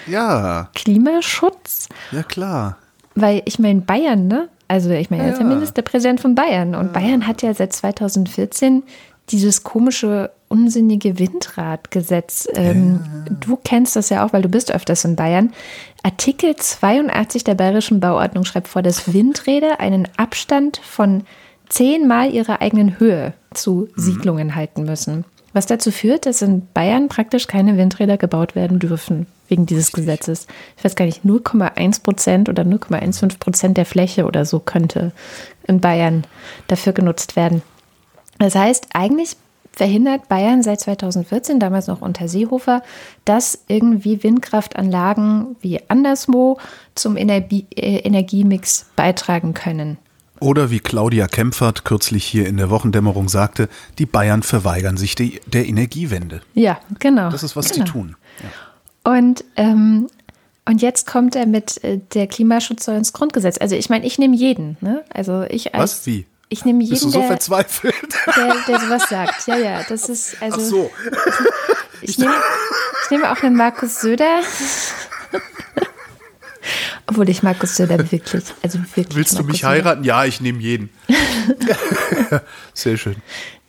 [0.06, 0.70] Ja.
[0.74, 1.88] Klimaschutz?
[2.10, 2.78] Ja, klar.
[3.14, 4.48] Weil ich meine, Bayern, ne?
[4.68, 8.82] Also ich meine, er ist ja Ministerpräsident von Bayern und Bayern hat ja seit 2014
[9.30, 12.48] dieses komische, unsinnige Windradgesetz.
[12.54, 13.34] Ähm, ja.
[13.40, 15.52] Du kennst das ja auch, weil du bist öfters in Bayern.
[16.02, 21.24] Artikel 82 der Bayerischen Bauordnung schreibt vor, dass Windräder einen Abstand von
[21.68, 24.00] zehnmal ihrer eigenen Höhe zu mhm.
[24.00, 25.24] Siedlungen halten müssen.
[25.56, 30.46] Was dazu führt, dass in Bayern praktisch keine Windräder gebaut werden dürfen wegen dieses Gesetzes.
[30.76, 35.12] Ich weiß gar nicht, 0,1 Prozent oder 0,15 Prozent der Fläche oder so könnte
[35.66, 36.26] in Bayern
[36.66, 37.62] dafür genutzt werden.
[38.38, 39.38] Das heißt, eigentlich
[39.72, 42.82] verhindert Bayern seit 2014, damals noch unter Seehofer,
[43.24, 46.58] dass irgendwie Windkraftanlagen wie anderswo
[46.94, 49.96] zum Energie, äh, Energiemix beitragen können.
[50.40, 53.68] Oder wie Claudia Kempfert kürzlich hier in der Wochendämmerung sagte,
[53.98, 56.42] die Bayern verweigern sich die, der Energiewende.
[56.54, 57.30] Ja, genau.
[57.30, 57.84] Das ist, was genau.
[57.84, 58.16] die tun.
[58.42, 59.12] Ja.
[59.12, 60.08] Und, ähm,
[60.68, 63.58] und jetzt kommt er mit, äh, der Klimaschutz soll ins Grundgesetz.
[63.60, 64.76] Also ich meine, ich nehme jeden.
[64.80, 65.04] Ne?
[65.12, 66.06] Also ich als, Was?
[66.06, 66.26] Wie?
[66.48, 67.94] Ich nehme jeden, Bist du so der, verzweifelt?
[68.36, 69.48] Der, der sowas sagt.
[69.48, 70.58] Ja, ja, das ist also.
[70.58, 70.90] Ach so.
[72.02, 72.34] Ich, ich, nehme,
[73.04, 74.40] ich nehme auch einen Markus Söder.
[77.06, 79.16] Obwohl ich Markus Söder wirklich, also wirklich.
[79.16, 79.68] Willst du mich Söder.
[79.68, 80.04] heiraten?
[80.04, 80.90] Ja, ich nehme jeden.
[82.74, 83.16] Sehr schön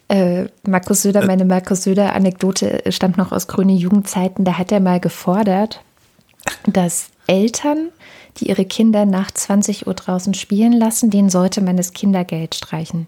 [0.09, 4.45] äh, Markus Söder, meine Markus Söder-Anekdote stammt noch aus grüne Jugendzeiten.
[4.45, 5.81] Da hat er mal gefordert,
[6.65, 7.89] dass Eltern,
[8.37, 13.07] die ihre Kinder nach 20 Uhr draußen spielen lassen, denen sollte man das Kindergeld streichen.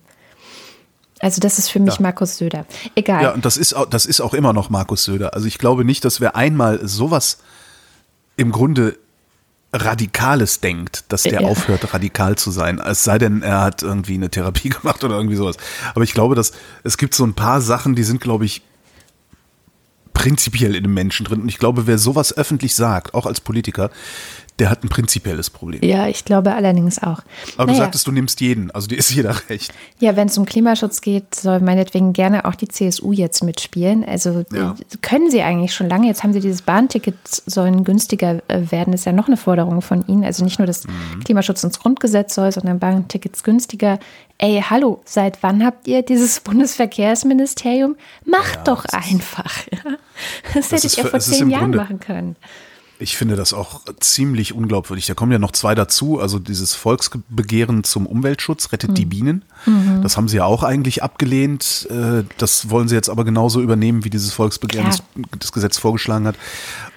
[1.21, 2.01] Also das ist für mich ja.
[2.01, 2.65] Markus Söder.
[2.95, 3.23] Egal.
[3.23, 5.33] Ja, und das ist, auch, das ist auch immer noch Markus Söder.
[5.33, 7.39] Also ich glaube nicht, dass wir einmal sowas
[8.37, 8.97] im Grunde
[9.71, 11.47] Radikales denkt, dass der ja.
[11.47, 12.79] aufhört, radikal zu sein.
[12.79, 15.57] Es sei denn, er hat irgendwie eine Therapie gemacht oder irgendwie sowas.
[15.93, 16.53] Aber ich glaube, dass
[16.83, 18.63] es gibt so ein paar Sachen, die sind, glaube ich,
[20.13, 21.41] prinzipiell in dem Menschen drin.
[21.41, 23.91] Und ich glaube, wer sowas öffentlich sagt, auch als Politiker,
[24.59, 25.81] der hat ein prinzipielles Problem.
[25.83, 27.21] Ja, ich glaube allerdings auch.
[27.55, 27.67] Aber naja.
[27.67, 29.73] du sagtest, du nimmst jeden, also dir ist jeder recht.
[29.99, 34.03] Ja, wenn es um Klimaschutz geht, soll meinetwegen gerne auch die CSU jetzt mitspielen.
[34.03, 34.75] Also ja.
[35.01, 36.07] können sie eigentlich schon lange.
[36.07, 40.05] Jetzt haben sie dieses Bahnticket, sollen günstiger äh, werden, ist ja noch eine Forderung von
[40.07, 40.25] ihnen.
[40.25, 41.23] Also nicht nur, dass mhm.
[41.23, 43.99] Klimaschutz ins Grundgesetz soll, sondern Bahntickets günstiger.
[44.37, 47.95] Ey, hallo, seit wann habt ihr dieses Bundesverkehrsministerium?
[48.25, 49.53] Macht ja, doch einfach.
[50.53, 52.35] Das, das hättet ihr vor zehn Jahren Grunde, machen können.
[53.01, 55.05] Ich finde das auch ziemlich unglaubwürdig.
[55.05, 56.19] Da kommen ja noch zwei dazu.
[56.19, 58.95] Also dieses Volksbegehren zum Umweltschutz, rettet mhm.
[58.95, 59.45] die Bienen.
[59.65, 60.01] Mhm.
[60.03, 61.87] Das haben sie ja auch eigentlich abgelehnt.
[61.89, 65.01] Äh, das wollen sie jetzt aber genauso übernehmen, wie dieses Volksbegehren das,
[65.39, 66.35] das, Gesetz vorgeschlagen hat.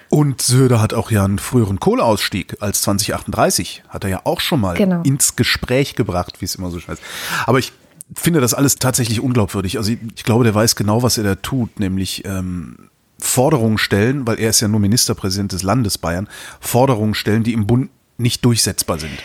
[0.09, 4.59] Und Söder hat auch ja einen früheren Kohleausstieg als 2038, hat er ja auch schon
[4.59, 5.01] mal Genau.
[5.03, 7.01] ins Gespräch gebracht, wie es immer so heißt.
[7.45, 7.71] Aber ich
[8.13, 9.77] finde das alles tatsächlich unglaubwürdig.
[9.77, 12.89] Also ich, ich glaube, der weiß genau, was er da tut, nämlich ähm,
[13.23, 16.27] Forderungen stellen, weil er ist ja nur Ministerpräsident des Landes Bayern,
[16.59, 19.17] Forderungen stellen, die im Bund nicht durchsetzbar sind.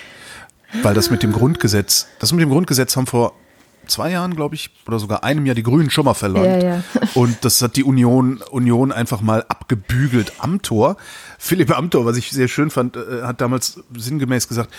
[0.83, 3.35] Weil das mit dem Grundgesetz, das mit dem Grundgesetz haben vor
[3.89, 6.63] zwei Jahren, glaube ich, oder sogar einem Jahr die Grünen schon mal verlangt.
[6.63, 6.83] Ja, ja.
[7.15, 10.33] Und das hat die Union, Union einfach mal abgebügelt.
[10.39, 10.97] Amthor,
[11.39, 14.71] Philipp Amthor, was ich sehr schön fand, äh, hat damals sinngemäß gesagt,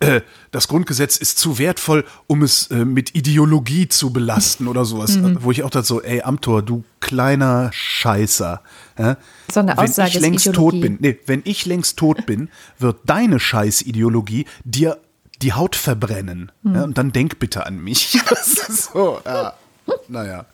[0.00, 5.18] äh, das Grundgesetz ist zu wertvoll, um es äh, mit Ideologie zu belasten oder sowas.
[5.40, 8.62] Wo ich auch dachte so, ey Amthor, du kleiner Scheißer.
[8.98, 9.16] Ja?
[9.52, 10.80] So eine wenn Aussage ich ist längst Ideologie.
[10.80, 14.98] tot bin, nee, wenn ich längst tot bin, wird deine Scheißideologie dir
[15.42, 16.52] die Haut verbrennen.
[16.62, 16.74] Hm.
[16.74, 18.18] Ja, und dann denk bitte an mich.
[18.28, 19.54] Das ist so, ja.
[20.08, 20.44] Naja.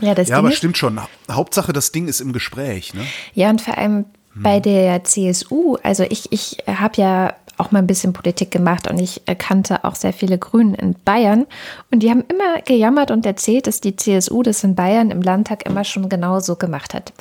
[0.00, 1.00] Ja, das Ja, Ding aber stimmt schon.
[1.30, 2.94] Hauptsache, das Ding ist im Gespräch.
[2.94, 3.04] Ne?
[3.34, 7.86] Ja, und vor allem bei der CSU, also ich, ich habe ja auch mal ein
[7.86, 11.46] bisschen Politik gemacht und ich kannte auch sehr viele Grünen in Bayern
[11.92, 15.64] und die haben immer gejammert und erzählt, dass die CSU das in Bayern im Landtag
[15.66, 17.12] immer schon genau so gemacht hat.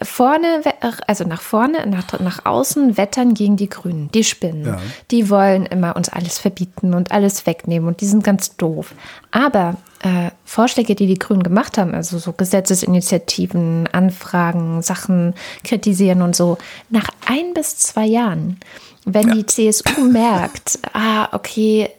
[0.00, 0.62] Vorne,
[1.06, 4.10] also nach vorne, nach, nach außen wettern gegen die Grünen.
[4.12, 4.64] Die spinnen.
[4.64, 4.78] Ja.
[5.10, 8.94] Die wollen immer uns alles verbieten und alles wegnehmen und die sind ganz doof.
[9.32, 15.34] Aber äh, Vorschläge, die die Grünen gemacht haben, also so Gesetzesinitiativen, Anfragen, Sachen
[15.64, 16.58] kritisieren und so,
[16.90, 18.60] nach ein bis zwei Jahren,
[19.04, 21.90] wenn die CSU merkt, ah, okay,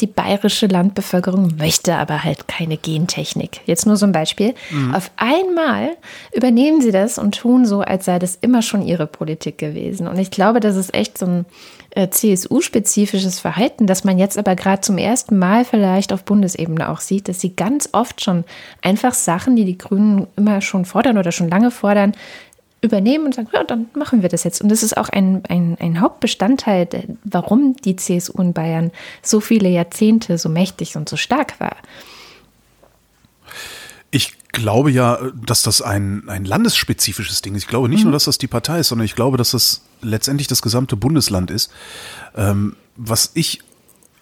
[0.00, 3.60] die, bayerische Landbevölkerung möchte aber halt keine Gentechnik.
[3.66, 4.54] Jetzt nur so ein Beispiel.
[4.94, 5.96] Auf einmal
[6.34, 10.08] übernehmen sie das und tun so, als sei das immer schon ihre Politik gewesen.
[10.08, 11.46] Und ich glaube, das ist echt so ein
[11.90, 17.00] äh, CSU-spezifisches Verhalten, das man jetzt aber gerade zum ersten Mal vielleicht auf Bundesebene auch
[17.00, 18.44] sieht, dass sie ganz oft schon
[18.82, 22.12] einfach Sachen, die die Grünen immer schon fordern oder schon lange fordern,
[22.82, 24.62] übernehmen und sagen, ja, dann machen wir das jetzt.
[24.62, 26.88] Und das ist auch ein, ein, ein Hauptbestandteil,
[27.24, 28.90] warum die CSU in Bayern
[29.22, 31.76] so viele Jahrzehnte so mächtig und so stark war.
[34.10, 37.62] Ich glaube ja, dass das ein, ein landesspezifisches Ding ist.
[37.64, 40.48] Ich glaube nicht nur, dass das die Partei ist, sondern ich glaube, dass das letztendlich
[40.48, 41.70] das gesamte Bundesland ist.
[42.34, 43.62] Ähm, was ich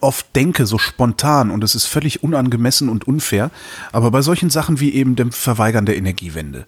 [0.00, 3.50] oft denke, so spontan, und es ist völlig unangemessen und unfair,
[3.92, 6.66] aber bei solchen Sachen wie eben dem Verweigern der Energiewende,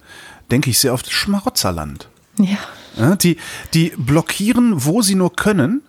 [0.51, 2.09] denke ich sehr oft Schmarotzerland.
[2.39, 2.59] Ja.
[2.97, 3.37] Ja, die,
[3.75, 5.83] die blockieren, wo sie nur können.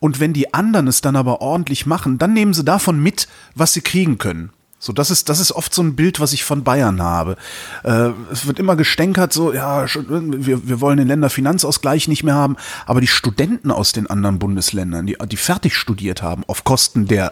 [0.00, 3.72] Und wenn die anderen es dann aber ordentlich machen, dann nehmen sie davon mit, was
[3.72, 4.50] sie kriegen können.
[4.80, 7.36] So, das ist, das ist oft so ein Bild, was ich von Bayern habe.
[7.84, 12.56] Äh, es wird immer gestänkert, so, ja, wir, wir wollen den Länderfinanzausgleich nicht mehr haben,
[12.84, 17.30] aber die Studenten aus den anderen Bundesländern, die, die fertig studiert haben, auf Kosten der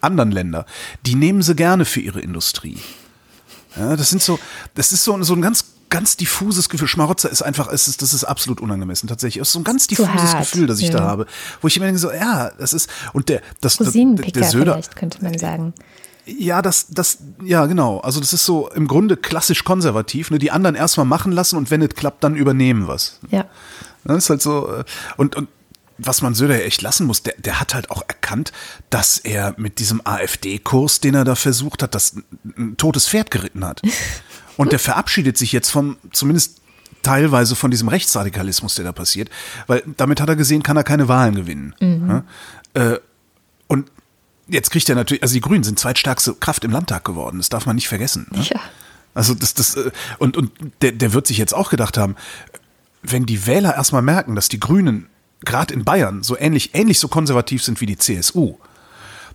[0.00, 0.64] anderen Länder,
[1.04, 2.78] die nehmen sie gerne für ihre Industrie.
[3.76, 4.38] Ja, das sind so,
[4.76, 6.88] das ist so, so ein ganz, ganz diffuses Gefühl.
[6.88, 9.40] Schmarotzer ist einfach, es ist, das ist absolut unangemessen tatsächlich.
[9.40, 11.04] Es ist so ein ganz diffuses Gefühl, das ich da ja.
[11.04, 11.26] habe,
[11.60, 14.96] wo ich immer denke so, ja, das ist und der, das, der, der Söder, vielleicht,
[14.96, 15.74] könnte man sagen.
[16.24, 18.00] ja, das, das, ja, genau.
[18.00, 20.30] Also das ist so im Grunde klassisch konservativ.
[20.30, 20.38] Ne?
[20.38, 23.20] Die anderen erstmal machen lassen und wenn es klappt, dann übernehmen was.
[23.30, 23.44] Ja.
[24.04, 24.68] Das ist halt so.
[24.68, 24.84] äh,
[25.16, 25.48] Und, und
[25.98, 28.52] was man Söder ja echt lassen muss, der, der hat halt auch erkannt,
[28.90, 32.24] dass er mit diesem AfD-Kurs, den er da versucht hat, das ein,
[32.56, 33.82] ein totes Pferd geritten hat.
[34.56, 36.60] Und der verabschiedet sich jetzt vom, zumindest
[37.02, 39.30] teilweise von diesem Rechtsradikalismus, der da passiert,
[39.66, 41.74] weil damit hat er gesehen, kann er keine Wahlen gewinnen.
[41.80, 42.24] Ja?
[42.74, 43.00] Äh,
[43.66, 43.90] und
[44.48, 47.66] jetzt kriegt er natürlich, also die Grünen sind zweitstärkste Kraft im Landtag geworden, das darf
[47.66, 48.26] man nicht vergessen.
[48.30, 48.42] Ne?
[48.42, 48.60] Ja.
[49.14, 52.16] Also das, das, äh, und, und der, der wird sich jetzt auch gedacht haben,
[53.02, 55.08] wenn die Wähler erstmal merken, dass die Grünen
[55.44, 58.58] gerade in Bayern so ähnlich, ähnlich so konservativ sind wie die CSU,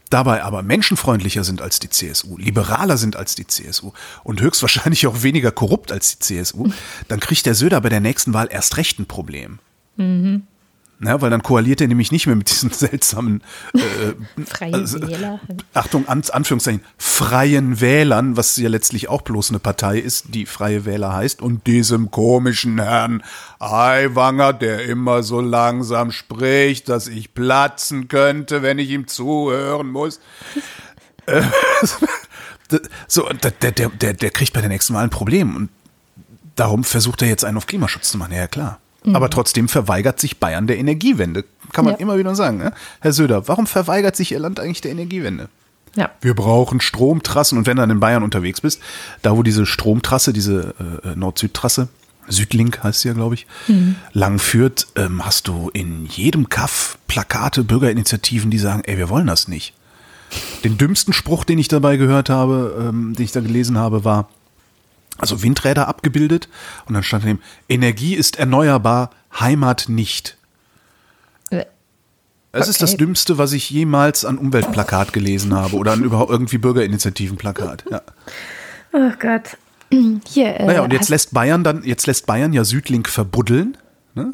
[0.09, 3.91] dabei aber menschenfreundlicher sind als die CSU, liberaler sind als die CSU
[4.23, 6.69] und höchstwahrscheinlich auch weniger korrupt als die CSU,
[7.07, 9.59] dann kriegt der Söder bei der nächsten Wahl erst recht ein Problem.
[10.99, 15.39] Ja, weil dann koaliert er nämlich nicht mehr mit diesen seltsamen äh, Freie also, Wähler.
[15.73, 20.85] Achtung, An Anführungszeichen, freien Wählern, was ja letztlich auch bloß eine Partei ist, die Freie
[20.85, 23.23] Wähler heißt, und diesem komischen Herrn
[23.59, 30.19] Aiwanger, der immer so langsam spricht, dass ich platzen könnte, wenn ich ihm zuhören muss.
[31.29, 31.43] Äh,
[33.09, 35.69] so, und der, der, der, der kriegt bei der nächsten Wahl ein Problem und
[36.55, 38.79] darum versucht er jetzt einen auf Klimaschutz zu machen, ja klar.
[39.13, 41.45] Aber trotzdem verweigert sich Bayern der Energiewende.
[41.71, 41.99] Kann man Ja.
[41.99, 42.57] immer wieder sagen.
[42.57, 42.73] Ne?
[42.99, 45.47] Herr Söder, warum verweigert sich Ihr Land eigentlich der Energiewende?
[45.95, 46.09] Ja.
[46.21, 47.57] Wir brauchen Stromtrassen.
[47.57, 48.81] Und wenn du dann in Bayern unterwegs bist,
[49.21, 50.73] da wo diese Stromtrasse, diese
[51.05, 51.87] äh, Nord-Süd-Trasse,
[52.27, 53.47] Südlink heißt sie ja, glaube ich,
[54.11, 59.27] lang führt, ähm, hast du in jedem Kaff Plakate, Bürgerinitiativen, die sagen, ey, wir wollen
[59.27, 59.73] das nicht.
[60.65, 64.27] Den dümmsten Spruch, den ich dabei gehört habe, ähm, den ich da gelesen habe, war,
[65.17, 66.47] also Windräder abgebildet
[66.87, 70.37] und dann stand daneben, Energie ist erneuerbar, Heimat nicht.
[71.49, 71.65] Äh,
[72.51, 72.97] Es ist das okay.
[72.99, 77.83] Dümmste, was ich jemals an Umweltplakat gelesen habe oder an überhaupt irgendwie Bürgerinitiativenplakat.
[77.91, 78.01] Ja.
[78.93, 79.57] Oh Gott.
[80.27, 83.77] Hier, äh, Naja, und jetzt lässt Bayern dann, jetzt lässt Bayern ja Südlink verbuddeln,
[84.15, 84.33] ne?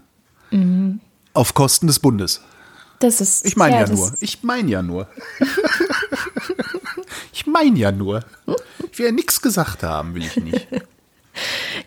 [0.52, 1.00] Mhm.
[1.34, 2.41] Auf Kosten des Bundes.
[3.00, 3.46] das ist.
[3.46, 4.13] Ich meine ja, das- nur.
[4.19, 5.08] Ich meine ja nur.
[7.32, 8.24] ich meine ja nur.
[8.92, 10.68] Ich will ja nichts gesagt haben, will ich nicht.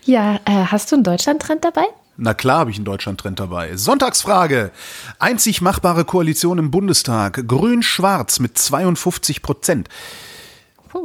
[0.03, 1.85] Ja, äh, hast du einen Deutschland-Trend dabei?
[2.17, 3.77] Na klar habe ich einen Deutschland-Trend dabei.
[3.77, 4.71] Sonntagsfrage.
[5.19, 7.47] Einzig machbare Koalition im Bundestag.
[7.47, 9.87] Grün-Schwarz mit 52 Prozent.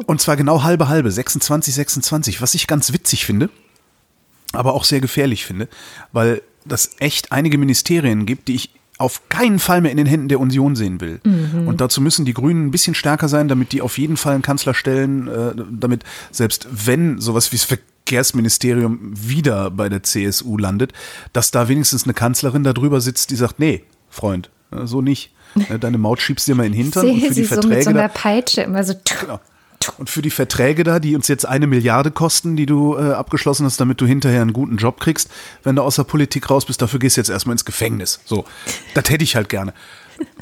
[0.07, 2.43] Und zwar genau halbe halbe, 26, 26.
[2.43, 3.51] Was ich ganz witzig finde,
[4.53, 5.69] aber auch sehr gefährlich finde,
[6.13, 8.71] weil das echt einige Ministerien gibt, die ich
[9.03, 11.21] auf keinen Fall mehr in den Händen der Union sehen will.
[11.67, 14.43] Und dazu müssen die Grünen ein bisschen stärker sein, damit die auf jeden Fall einen
[14.43, 20.93] Kanzler stellen, äh, damit selbst wenn sowas wie das Verkehrsministerium wieder bei der CSU landet,
[21.33, 25.33] dass da wenigstens eine Kanzlerin da drüber sitzt, die sagt, nee, Freund, äh, so nicht.
[25.69, 27.57] Äh, Deine Maut schiebst dir mal in den Hintern und Sehe für die sie so
[27.57, 28.95] mit Verträge so einer Peitsche immer so.
[29.21, 29.39] Genau.
[29.99, 33.67] Und für die Verträge da, die uns jetzt eine Milliarde kosten, die du äh, abgeschlossen
[33.67, 35.31] hast, damit du hinterher einen guten Job kriegst,
[35.63, 38.21] wenn du aus der Politik raus bist, dafür gehst du jetzt erstmal ins Gefängnis.
[38.25, 38.45] So,
[38.95, 39.75] das hätte ich halt gerne.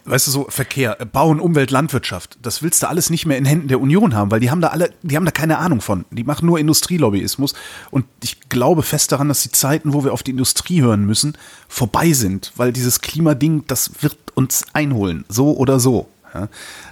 [0.04, 3.44] Weißt du, so Verkehr, äh, Bauen, Umwelt, Landwirtschaft, das willst du alles nicht mehr in
[3.44, 6.04] Händen der Union haben, weil die haben da alle, die haben da keine Ahnung von.
[6.10, 7.54] Die machen nur Industrielobbyismus.
[7.90, 11.36] Und ich glaube fest daran, dass die Zeiten, wo wir auf die Industrie hören müssen,
[11.68, 16.08] vorbei sind, weil dieses Klimading, das wird uns einholen, so oder so.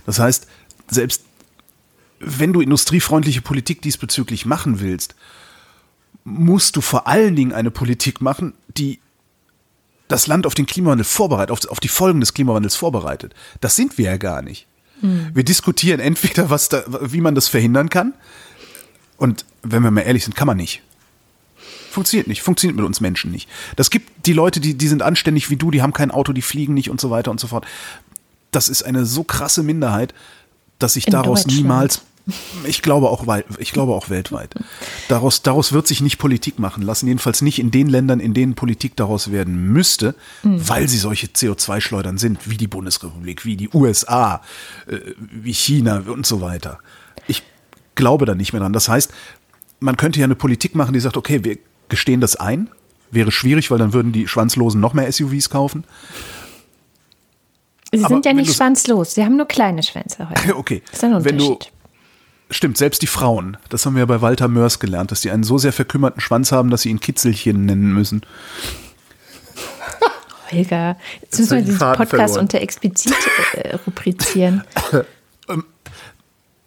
[0.06, 0.46] Das heißt,
[0.90, 1.22] selbst
[2.20, 5.14] wenn du industriefreundliche Politik diesbezüglich machen willst,
[6.24, 9.00] musst du vor allen Dingen eine Politik machen, die
[10.08, 13.34] das Land auf den Klimawandel vorbereitet, auf, auf die Folgen des Klimawandels vorbereitet.
[13.60, 14.66] Das sind wir ja gar nicht.
[15.00, 18.14] Wir diskutieren entweder, was da, wie man das verhindern kann,
[19.16, 20.82] und wenn wir mal ehrlich sind, kann man nicht.
[21.90, 23.48] Funktioniert nicht, funktioniert mit uns Menschen nicht.
[23.76, 26.42] Das gibt die Leute, die, die sind anständig wie du, die haben kein Auto, die
[26.42, 27.66] fliegen nicht und so weiter und so fort.
[28.50, 30.14] Das ist eine so krasse Minderheit,
[30.78, 32.02] dass sich In daraus niemals,
[32.66, 33.24] ich glaube auch,
[33.58, 34.54] ich glaube auch weltweit,
[35.08, 38.54] daraus, daraus wird sich nicht Politik machen lassen, jedenfalls nicht in den Ländern, in denen
[38.54, 44.42] Politik daraus werden müsste, weil sie solche CO2-Schleudern sind, wie die Bundesrepublik, wie die USA,
[44.86, 44.98] äh,
[45.30, 46.78] wie China und so weiter.
[47.26, 47.42] Ich
[47.94, 48.72] glaube da nicht mehr dran.
[48.72, 49.10] Das heißt,
[49.80, 52.70] man könnte ja eine Politik machen, die sagt, okay, wir gestehen das ein.
[53.10, 55.84] Wäre schwierig, weil dann würden die Schwanzlosen noch mehr SUVs kaufen.
[57.92, 59.14] Sie Aber sind ja nicht schwanzlos.
[59.14, 60.54] Sie haben nur kleine Schwänze heute.
[60.56, 60.82] Okay.
[60.90, 61.72] Das ist ein Wenn du, Unterschied.
[62.50, 65.44] Stimmt, selbst die Frauen, das haben wir ja bei Walter Mörs gelernt, dass die einen
[65.44, 68.22] so sehr verkümmerten Schwanz haben, dass sie ihn Kitzelchen nennen müssen.
[70.50, 72.40] Holger, Jetzt jetzt müssen wir diesen Faden Podcast verloren.
[72.40, 73.14] unter explizit
[73.54, 74.64] äh, rubrizieren.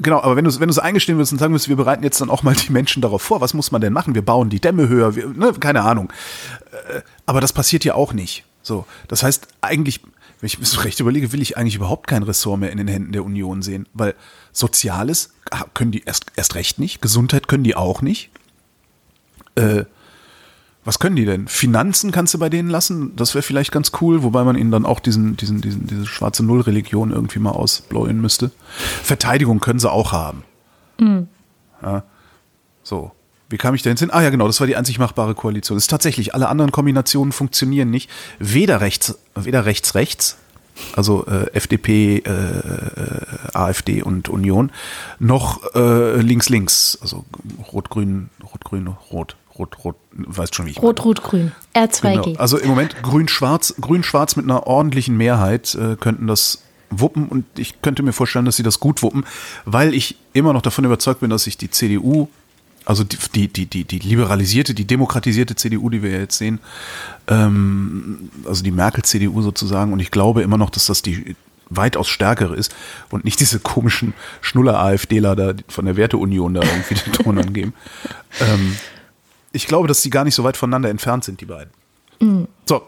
[0.04, 2.20] Genau, aber wenn du wenn du es eingestehen würdest und sagen würdest, wir bereiten jetzt
[2.22, 4.16] dann auch mal die Menschen darauf vor, was muss man denn machen?
[4.16, 6.12] Wir bauen die Dämme höher, wir, ne, keine Ahnung.
[6.90, 8.44] Äh, Aber das passiert ja auch nicht.
[8.64, 10.00] So, das heißt eigentlich,
[10.42, 12.88] wenn ich mir so recht überlege, will ich eigentlich überhaupt kein Ressort mehr in den
[12.88, 14.16] Händen der Union sehen, weil
[14.52, 15.34] Soziales
[15.74, 18.32] können die erst erst recht nicht, Gesundheit können die auch nicht.
[19.56, 19.86] Äh,
[20.84, 21.48] was können die denn?
[21.48, 23.16] Finanzen kannst du bei denen lassen?
[23.16, 26.44] Das wäre vielleicht ganz cool, wobei man ihnen dann auch diesen, diesen, diesen, diese schwarze
[26.44, 28.50] Null-Religion irgendwie mal ausbläuen müsste.
[29.04, 30.44] Verteidigung können sie auch haben.
[31.84, 32.04] Ja.
[32.82, 33.12] So.
[33.52, 34.12] Wie kam ich da jetzt hin?
[34.12, 35.76] Ah ja, genau, das war die einzig machbare Koalition.
[35.76, 38.10] Das ist tatsächlich, alle anderen Kombinationen funktionieren nicht.
[38.40, 40.38] Weder rechts, weder rechts, rechts,
[40.96, 44.72] also äh, FDP, äh, äh, AfD und Union,
[45.20, 47.26] noch äh, links, links, also
[47.72, 50.88] rot, grün, rot, grün, rot, rot, rot, weißt schon wie ich meine.
[50.88, 51.52] Rot, Rot, Grün.
[51.76, 52.24] R2G.
[52.24, 52.40] Genau.
[52.40, 57.82] Also im Moment grün-schwarz, grün-schwarz mit einer ordentlichen Mehrheit äh, könnten das wuppen und ich
[57.82, 59.26] könnte mir vorstellen, dass sie das gut wuppen,
[59.66, 62.28] weil ich immer noch davon überzeugt bin, dass sich die CDU,
[62.86, 66.60] also die, die, die, die, liberalisierte, die demokratisierte CDU, die wir jetzt sehen,
[67.28, 71.36] ähm, also die Merkel-CDU sozusagen, und ich glaube immer noch, dass das die
[71.70, 72.76] weitaus stärkere ist
[73.10, 77.74] und nicht diese komischen Schnuller-AfDler da von der Werteunion da irgendwie den Ton angeben.
[78.40, 78.78] Ähm,
[79.52, 81.70] ich glaube, dass die gar nicht so weit voneinander entfernt sind, die beiden.
[82.66, 82.84] So,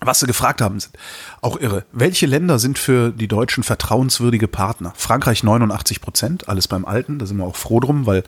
[0.00, 0.94] was Sie gefragt haben, sind
[1.40, 1.84] auch irre.
[1.92, 4.92] Welche Länder sind für die Deutschen vertrauenswürdige Partner?
[4.96, 8.22] Frankreich 89 Prozent, alles beim Alten, da sind wir auch froh drum, weil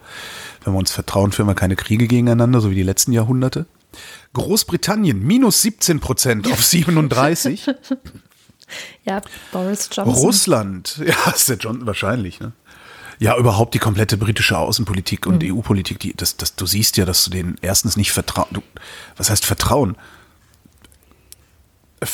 [0.63, 3.65] wenn wir uns vertrauen, führen wir keine Kriege gegeneinander, so wie die letzten Jahrhunderte.
[4.33, 7.67] Großbritannien minus 17 Prozent auf 37.
[9.03, 10.15] Ja, Boris Johnson.
[10.15, 12.53] Russland, ja, ist der John wahrscheinlich, ne?
[13.19, 15.57] Ja, überhaupt die komplette britische Außenpolitik und Mhm.
[15.57, 18.63] EU-Politik, die, das, das, du siehst ja, dass du denen erstens nicht vertrauen.
[19.17, 19.95] Was heißt Vertrauen?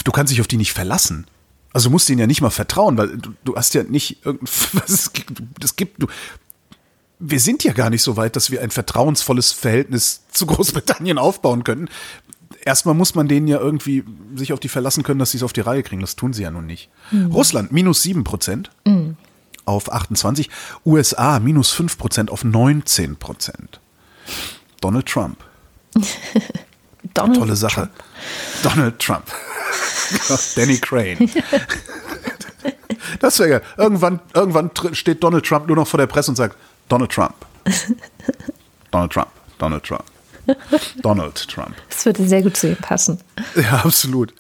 [0.04, 1.28] Du kannst dich auf die nicht verlassen.
[1.74, 4.50] Also du musst denen ja nicht mal vertrauen, weil du, du hast ja nicht irgend-
[4.74, 6.08] was es gibt, es gibt du,
[7.20, 11.64] wir sind ja gar nicht so weit, dass wir ein vertrauensvolles Verhältnis zu Großbritannien aufbauen
[11.64, 11.90] können.
[12.64, 14.04] Erstmal muss man denen ja irgendwie
[14.36, 16.02] sich auf die verlassen können, dass sie es auf die Reihe kriegen.
[16.02, 16.90] Das tun sie ja nun nicht.
[17.12, 17.32] Mhm.
[17.32, 19.16] Russland minus 7 Prozent mhm.
[19.66, 20.50] auf 28.
[20.86, 23.80] USA minus 5 Prozent auf 19 Prozent.
[24.82, 25.38] Donald Trump.
[27.14, 27.90] Donald Tolle Sache.
[28.62, 28.76] Trump.
[28.76, 29.26] Donald Trump.
[30.56, 31.30] Danny Crane.
[33.20, 33.62] Das wäre geil.
[33.78, 36.58] Irgendwann, irgendwann steht Donald Trump nur noch vor der Presse und sagt,
[36.90, 37.36] Donald Trump.
[38.92, 39.28] Donald Trump.
[39.58, 40.04] Donald Trump.
[41.02, 41.76] Donald Trump.
[41.90, 43.20] Das würde sehr gut zu ihm passen.
[43.56, 44.34] Ja, absolut.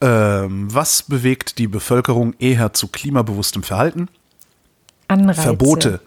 [0.00, 4.08] Ähm, was bewegt die Bevölkerung eher zu klimabewusstem Verhalten?
[5.06, 5.42] Anreize.
[5.42, 6.00] Verbote.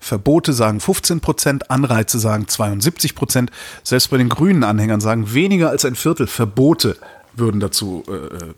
[0.00, 3.50] Verbote sagen 15 Prozent, Anreize sagen 72 Prozent.
[3.82, 6.96] Selbst bei den grünen Anhängern sagen weniger als ein Viertel Verbote
[7.38, 8.54] würden dazu äh, äh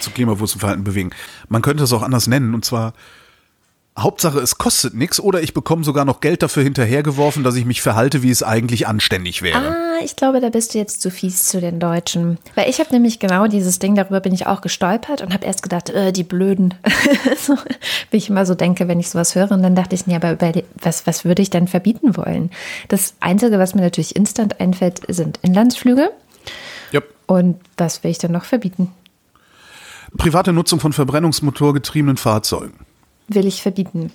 [0.00, 1.10] zu klimabewusstem Verhalten bewegen.
[1.48, 2.94] Man könnte es auch anders nennen und zwar
[3.96, 7.80] Hauptsache, es kostet nichts oder ich bekomme sogar noch Geld dafür hinterhergeworfen, dass ich mich
[7.80, 9.56] verhalte, wie es eigentlich anständig wäre.
[9.56, 12.38] Ah, ich glaube, da bist du jetzt zu fies zu den Deutschen.
[12.56, 15.62] Weil ich habe nämlich genau dieses Ding, darüber bin ich auch gestolpert und habe erst
[15.62, 16.74] gedacht, äh, die Blöden.
[17.38, 17.56] so,
[18.10, 19.52] wie ich immer so denke, wenn ich sowas höre.
[19.52, 20.36] Und dann dachte ich, nee, aber
[20.82, 22.50] was, was würde ich dann verbieten wollen?
[22.88, 26.10] Das Einzige, was mir natürlich instant einfällt, sind Inlandsflüge.
[27.26, 28.92] Und was will ich dann noch verbieten?
[30.16, 32.84] Private Nutzung von verbrennungsmotorgetriebenen Fahrzeugen
[33.28, 34.12] will ich verbieten.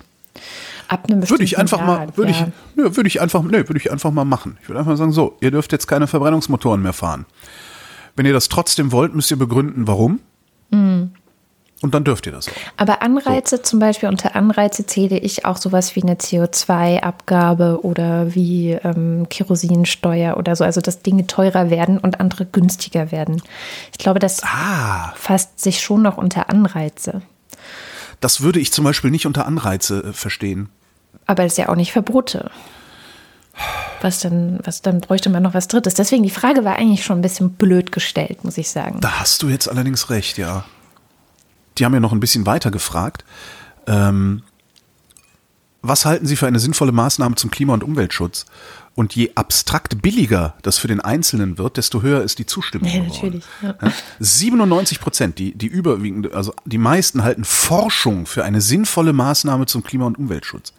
[0.88, 2.46] Ab einem würde ich einfach Jahr, mal, würde ja.
[2.46, 4.58] ich, nö, würde ich einfach, nö, würde ich einfach mal machen.
[4.62, 7.26] Ich würde einfach sagen, so, ihr dürft jetzt keine Verbrennungsmotoren mehr fahren.
[8.16, 10.20] Wenn ihr das trotzdem wollt, müsst ihr begründen, warum.
[10.70, 11.12] Mhm.
[11.82, 12.52] Und dann dürft ihr das auch.
[12.76, 13.62] Aber Anreize, so.
[13.62, 20.36] zum Beispiel unter Anreize zähle ich auch sowas wie eine CO2-Abgabe oder wie ähm, Kerosinsteuer
[20.36, 20.64] oder so.
[20.64, 23.42] Also dass Dinge teurer werden und andere günstiger werden.
[23.92, 25.12] Ich glaube, das ah.
[25.16, 27.22] fasst sich schon noch unter Anreize.
[28.20, 30.68] Das würde ich zum Beispiel nicht unter Anreize äh, verstehen.
[31.26, 32.50] Aber das ist ja auch nicht Verbote.
[34.02, 35.94] Was dann, was dann bräuchte man noch was Drittes.
[35.94, 39.00] Deswegen, die Frage war eigentlich schon ein bisschen blöd gestellt, muss ich sagen.
[39.00, 40.64] Da hast du jetzt allerdings recht, ja.
[41.78, 43.24] Die haben ja noch ein bisschen weiter gefragt.
[43.86, 44.42] Ähm,
[45.82, 48.44] was halten Sie für eine sinnvolle Maßnahme zum Klima- und Umweltschutz?
[48.94, 52.90] Und je abstrakt billiger das für den Einzelnen wird, desto höher ist die Zustimmung.
[52.90, 53.44] Ja, natürlich.
[53.62, 53.74] Ja.
[54.18, 59.82] 97 Prozent, die, die überwiegende, also die meisten halten Forschung für eine sinnvolle Maßnahme zum
[59.82, 60.74] Klima- und Umweltschutz.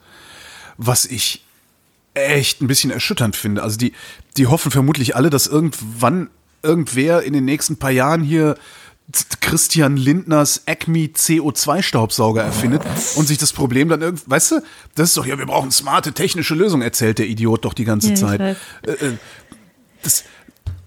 [0.76, 1.44] Was ich
[2.14, 3.62] echt ein bisschen erschütternd finde.
[3.62, 3.92] Also die,
[4.36, 6.28] die hoffen vermutlich alle, dass irgendwann
[6.62, 8.56] irgendwer in den nächsten paar Jahren hier
[9.40, 12.82] Christian Lindners Acme CO2-Staubsauger erfindet
[13.16, 14.60] und sich das Problem dann irgendwie, weißt du,
[14.94, 18.10] das ist doch, ja, wir brauchen smarte technische Lösungen, erzählt der Idiot doch die ganze
[18.10, 18.40] ja, Zeit.
[18.40, 18.54] Äh,
[18.90, 19.16] äh,
[20.02, 20.24] das,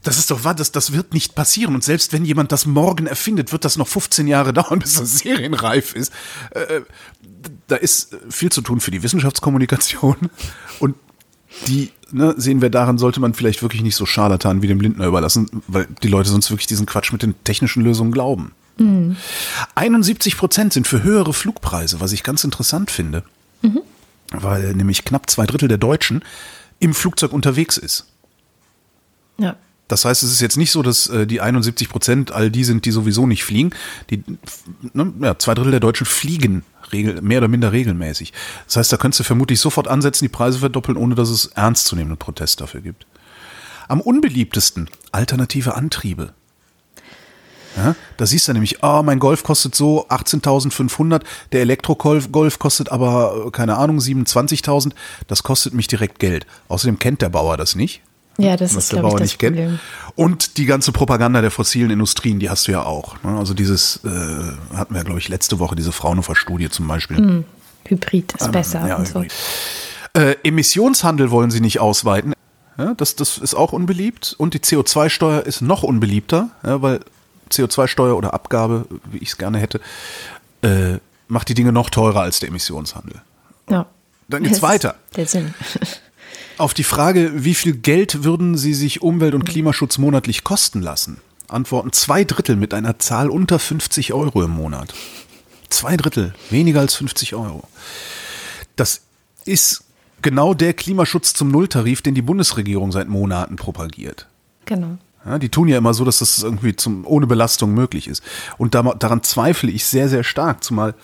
[0.05, 1.75] das ist doch wahr, das, das wird nicht passieren.
[1.75, 5.19] Und selbst wenn jemand das morgen erfindet, wird das noch 15 Jahre dauern, bis das
[5.19, 6.13] serienreif ist.
[6.51, 6.81] Äh,
[7.67, 10.29] da ist viel zu tun für die Wissenschaftskommunikation.
[10.79, 10.95] Und
[11.67, 15.05] die ne, sehen wir daran, sollte man vielleicht wirklich nicht so Scharlatan wie dem Lindner
[15.05, 18.51] überlassen, weil die Leute sonst wirklich diesen Quatsch mit den technischen Lösungen glauben.
[18.77, 19.15] Mhm.
[19.75, 23.23] 71 Prozent sind für höhere Flugpreise, was ich ganz interessant finde,
[23.61, 23.81] mhm.
[24.31, 26.23] weil nämlich knapp zwei Drittel der Deutschen
[26.79, 28.05] im Flugzeug unterwegs ist.
[29.37, 29.55] Ja.
[29.87, 32.85] Das heißt, es ist jetzt nicht so, dass äh, die 71 Prozent all die sind,
[32.85, 33.69] die sowieso nicht fliegen.
[34.09, 34.23] Die,
[34.93, 36.63] ne, ja, zwei Drittel der Deutschen fliegen
[36.95, 38.33] regel, mehr oder minder regelmäßig.
[38.65, 42.17] Das heißt, da könntest du vermutlich sofort ansetzen, die Preise verdoppeln, ohne dass es ernstzunehmenden
[42.17, 43.05] Protest dafür gibt.
[43.87, 46.33] Am unbeliebtesten alternative Antriebe.
[47.77, 52.89] Ja, da siehst du nämlich, oh, mein Golf kostet so 18.500, der Elektro-Golf Golf kostet
[52.89, 54.93] aber, keine Ahnung, 27.000.
[55.27, 56.45] Das kostet mich direkt Geld.
[56.69, 58.01] Außerdem kennt der Bauer das nicht.
[58.37, 59.69] Ja, das was ist, der Bauer ich, nicht Problem.
[59.69, 59.79] kennt.
[60.15, 63.21] Und die ganze Propaganda der fossilen Industrien, die hast du ja auch.
[63.23, 63.37] Ne?
[63.37, 64.09] Also dieses äh,
[64.75, 67.19] hatten wir, glaube ich, letzte Woche diese Fraunhofer-Studie zum Beispiel.
[67.19, 67.45] Mm,
[67.85, 68.87] Hybrid ist ähm, besser.
[68.87, 69.23] Ja, so.
[70.13, 72.33] äh, Emissionshandel wollen sie nicht ausweiten.
[72.77, 74.35] Ja, das, das ist auch unbeliebt.
[74.37, 76.99] Und die CO2-Steuer ist noch unbeliebter, ja, weil
[77.51, 79.79] CO2-Steuer oder Abgabe, wie ich es gerne hätte,
[80.61, 83.21] äh, macht die Dinge noch teurer als der Emissionshandel.
[83.69, 83.85] Ja.
[84.27, 84.95] Dann geht's weiter.
[85.15, 85.53] Der Sinn.
[86.57, 91.17] Auf die Frage, wie viel Geld würden Sie sich Umwelt- und Klimaschutz monatlich kosten lassen,
[91.49, 94.93] antworten zwei Drittel mit einer Zahl unter 50 Euro im Monat.
[95.69, 97.67] Zwei Drittel, weniger als 50 Euro.
[98.77, 99.01] Das
[99.43, 99.83] ist
[100.21, 104.27] genau der Klimaschutz zum Nulltarif, den die Bundesregierung seit Monaten propagiert.
[104.63, 104.97] Genau.
[105.25, 108.23] Ja, die tun ja immer so, dass das irgendwie zum, ohne Belastung möglich ist.
[108.57, 110.95] Und da, daran zweifle ich sehr, sehr stark, zumal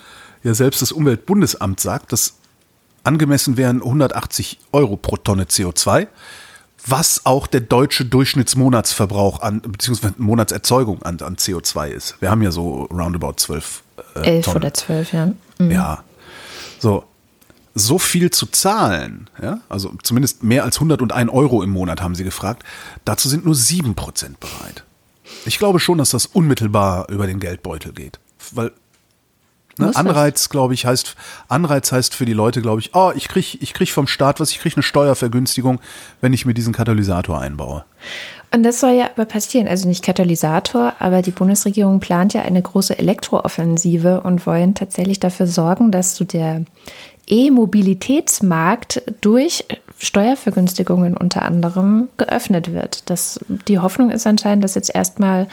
[0.43, 2.36] ja selbst das Umweltbundesamt sagt, dass
[3.04, 6.08] angemessen wären 180 Euro pro Tonne CO2,
[6.86, 12.22] was auch der deutsche Durchschnittsmonatsverbrauch an, beziehungsweise Monatserzeugung an, an CO2 ist.
[12.22, 13.84] Wir haben ja so roundabout 12
[14.16, 14.58] äh, 11 Tonnen.
[14.58, 15.32] oder 12, ja.
[15.60, 15.72] Mhm.
[15.72, 16.04] Ja.
[16.80, 17.04] So.
[17.76, 22.24] so viel zu zahlen, ja, also zumindest mehr als 101 Euro im Monat haben sie
[22.24, 22.64] gefragt,
[23.06, 23.93] dazu sind nur 7%
[24.39, 24.84] bereit.
[25.45, 28.20] Ich glaube schon, dass das unmittelbar über den Geldbeutel geht.
[28.52, 28.72] Weil
[29.82, 31.15] ne, Anreiz, glaube ich, heißt,
[31.47, 34.51] Anreiz heißt für die Leute, glaube ich, oh, ich kriege ich krieg vom Staat was,
[34.51, 35.79] ich kriege eine Steuervergünstigung,
[36.21, 37.84] wenn ich mir diesen Katalysator einbaue.
[38.53, 42.61] Und das soll ja aber passieren, also nicht Katalysator, aber die Bundesregierung plant ja eine
[42.61, 46.65] große Elektrooffensive und wollen tatsächlich dafür sorgen, dass so der
[47.27, 49.65] E-Mobilitätsmarkt durch
[49.97, 53.09] Steuervergünstigungen unter anderem geöffnet wird.
[53.09, 55.47] Das, die Hoffnung ist anscheinend, dass jetzt erstmal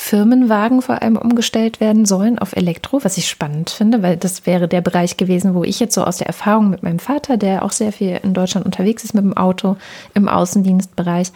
[0.00, 4.66] Firmenwagen vor allem umgestellt werden sollen auf Elektro, was ich spannend finde, weil das wäre
[4.66, 7.70] der Bereich gewesen, wo ich jetzt so aus der Erfahrung mit meinem Vater, der auch
[7.70, 9.76] sehr viel in Deutschland unterwegs ist mit dem Auto
[10.14, 11.32] im Außendienstbereich,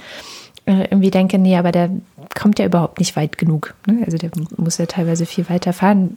[0.64, 1.90] äh, irgendwie denke, nee, aber der
[2.34, 3.74] kommt ja überhaupt nicht weit genug.
[3.86, 4.02] Ne?
[4.06, 6.16] Also der muss ja teilweise viel weiter fahren.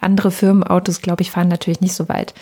[0.00, 2.32] Andere Firmenautos, glaube ich, fahren natürlich nicht so weit.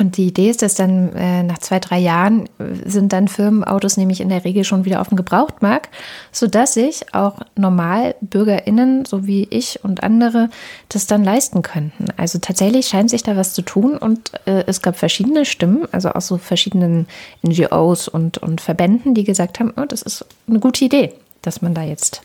[0.00, 3.96] Und die Idee ist, dass dann äh, nach zwei, drei Jahren äh, sind dann Firmenautos
[3.96, 5.90] nämlich in der Regel schon wieder auf dem Gebrauchtmarkt,
[6.30, 10.50] sodass sich auch normal BürgerInnen, so wie ich und andere,
[10.88, 12.06] das dann leisten könnten.
[12.16, 16.10] Also tatsächlich scheint sich da was zu tun und äh, es gab verschiedene Stimmen, also
[16.10, 17.08] aus so verschiedenen
[17.44, 21.74] NGOs und, und Verbänden, die gesagt haben, oh, das ist eine gute Idee, dass man
[21.74, 22.22] da jetzt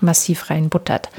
[0.00, 1.10] massiv reinbuttert.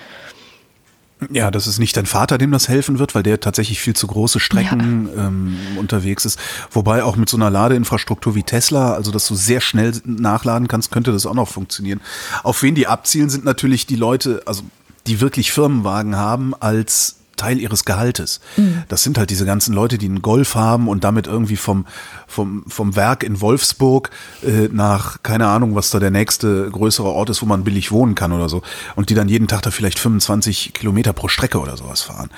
[1.32, 4.05] Ja, das ist nicht dein Vater, dem das helfen wird, weil der tatsächlich viel zu
[4.05, 5.28] große Strecken ja.
[5.28, 6.38] ähm, unterwegs ist.
[6.72, 10.91] Wobei auch mit so einer Ladeinfrastruktur wie Tesla, also dass du sehr schnell nachladen kannst,
[10.91, 12.01] könnte das auch noch funktionieren.
[12.43, 14.63] Auf wen die abzielen, sind natürlich die Leute, also
[15.07, 18.39] die wirklich Firmenwagen haben, als Teil ihres Gehaltes.
[18.57, 18.83] Mhm.
[18.88, 21.86] Das sind halt diese ganzen Leute, die einen Golf haben und damit irgendwie vom,
[22.27, 24.09] vom, vom Werk in Wolfsburg
[24.43, 28.15] äh, nach, keine Ahnung, was da der nächste größere Ort ist, wo man billig wohnen
[28.15, 28.61] kann oder so.
[28.95, 32.29] Und die dann jeden Tag da vielleicht 25 Kilometer pro Strecke oder sowas fahren.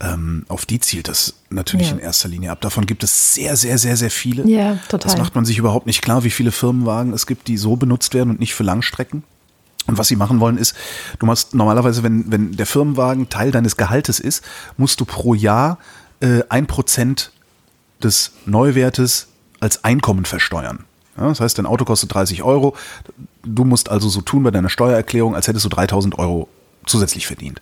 [0.00, 1.94] Ähm, auf die zielt das natürlich ja.
[1.94, 2.60] in erster Linie ab.
[2.60, 4.46] Davon gibt es sehr, sehr, sehr, sehr viele.
[4.46, 5.10] Ja, total.
[5.10, 8.14] Das macht man sich überhaupt nicht klar, wie viele Firmenwagen es gibt, die so benutzt
[8.14, 9.22] werden und nicht für Langstrecken.
[9.86, 10.74] Und was sie machen wollen ist,
[11.18, 14.42] du machst normalerweise, wenn, wenn der Firmenwagen Teil deines Gehaltes ist,
[14.76, 15.78] musst du pro Jahr
[16.20, 17.32] äh, ein äh, Prozent
[18.02, 19.28] des Neuwertes
[19.60, 20.84] als Einkommen versteuern.
[21.16, 22.76] Ja, das heißt, dein Auto kostet 30 Euro.
[23.42, 26.48] Du musst also so tun bei deiner Steuererklärung, als hättest du 3000 Euro
[26.86, 27.60] zusätzlich verdient.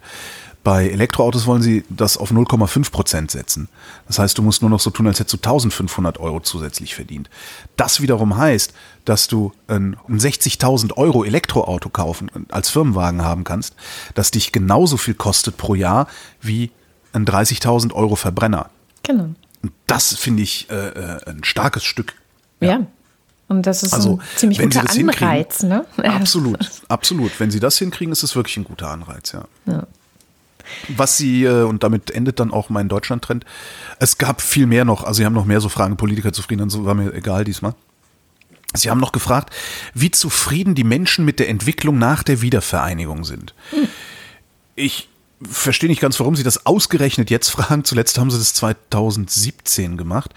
[0.64, 3.68] Bei Elektroautos wollen sie das auf 0,5 Prozent setzen.
[4.06, 7.28] Das heißt, du musst nur noch so tun, als hättest du 1500 Euro zusätzlich verdient.
[7.76, 8.72] Das wiederum heißt,
[9.04, 13.74] dass du ein 60.000 Euro Elektroauto kaufen, als Firmenwagen haben kannst,
[14.14, 16.06] das dich genauso viel kostet pro Jahr
[16.40, 16.70] wie
[17.12, 18.70] ein 30.000 Euro Verbrenner.
[19.02, 19.30] Genau.
[19.62, 22.14] Und das finde ich äh, äh, ein starkes Stück.
[22.60, 22.68] ja.
[22.68, 22.86] ja.
[23.48, 25.84] Und das ist also, ein ziemlich guter Anreiz, ne?
[25.98, 26.58] Absolut,
[26.88, 27.38] absolut.
[27.38, 29.44] Wenn sie das hinkriegen, ist es wirklich ein guter Anreiz, ja.
[29.66, 29.86] ja.
[30.88, 33.44] Was sie, äh, und damit endet dann auch mein Deutschland-Trend,
[33.98, 36.84] es gab viel mehr noch, also sie haben noch mehr so Fragen, Politiker zufrieden, so
[36.84, 37.74] war mir egal diesmal.
[38.74, 39.54] Sie haben noch gefragt,
[39.94, 43.54] wie zufrieden die Menschen mit der Entwicklung nach der Wiedervereinigung sind.
[43.70, 43.88] Hm.
[44.74, 45.08] Ich
[45.48, 47.84] verstehe nicht ganz, warum Sie das ausgerechnet jetzt fragen.
[47.84, 50.32] Zuletzt haben Sie das 2017 gemacht.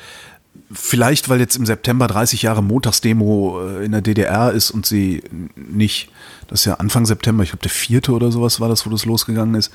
[0.72, 5.22] Vielleicht, weil jetzt im September 30 Jahre Montagsdemo äh, in der DDR ist und Sie
[5.56, 6.10] nicht,
[6.48, 9.06] das ist ja Anfang September, ich glaube der vierte oder sowas war das, wo das
[9.06, 9.72] losgegangen ist.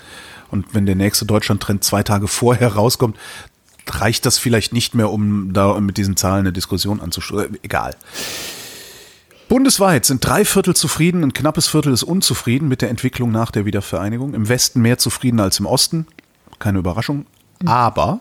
[0.51, 3.17] Und wenn der nächste Deutschland-Trend zwei Tage vorher rauskommt,
[3.89, 7.55] reicht das vielleicht nicht mehr, um da mit diesen Zahlen eine Diskussion anzustoßen.
[7.55, 7.95] Äh, egal.
[9.49, 13.65] Bundesweit sind drei Viertel zufrieden, ein knappes Viertel ist unzufrieden mit der Entwicklung nach der
[13.65, 14.35] Wiedervereinigung.
[14.35, 16.07] Im Westen mehr zufrieden als im Osten.
[16.59, 17.27] Keine Überraschung.
[17.65, 18.21] Aber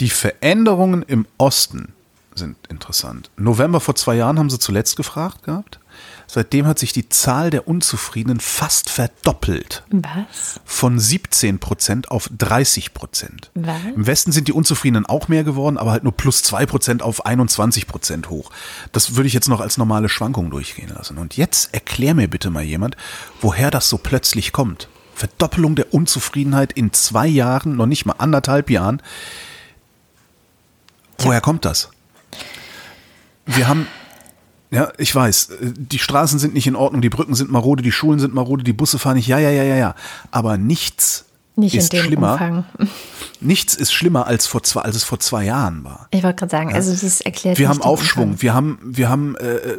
[0.00, 1.92] die Veränderungen im Osten
[2.34, 3.30] sind interessant.
[3.36, 5.80] November vor zwei Jahren haben sie zuletzt gefragt gehabt.
[6.26, 9.84] Seitdem hat sich die Zahl der Unzufriedenen fast verdoppelt.
[9.90, 10.60] Was?
[10.64, 13.50] Von 17 Prozent auf 30 Prozent.
[13.94, 17.24] Im Westen sind die Unzufriedenen auch mehr geworden, aber halt nur plus 2 Prozent auf
[17.24, 18.50] 21 Prozent hoch.
[18.92, 21.16] Das würde ich jetzt noch als normale Schwankung durchgehen lassen.
[21.16, 22.96] Und jetzt erklär mir bitte mal jemand,
[23.40, 24.88] woher das so plötzlich kommt.
[25.14, 29.00] Verdoppelung der Unzufriedenheit in zwei Jahren, noch nicht mal anderthalb Jahren.
[31.18, 31.90] Woher kommt das?
[33.46, 33.86] Wir haben
[34.70, 38.18] ja, ich weiß, die Straßen sind nicht in Ordnung, die Brücken sind marode, die Schulen
[38.18, 39.94] sind marode, die Busse fahren nicht, ja, ja, ja, ja, ja.
[40.32, 42.32] Aber nichts nicht ist schlimmer.
[42.32, 42.64] Umfang.
[43.40, 46.08] Nichts ist schlimmer als vor zwei, als es vor zwei Jahren war.
[46.10, 47.58] Ich wollte gerade sagen, also das erklärt.
[47.58, 48.42] Wir haben Aufschwung, Umfang.
[48.42, 49.78] wir haben, wir haben äh,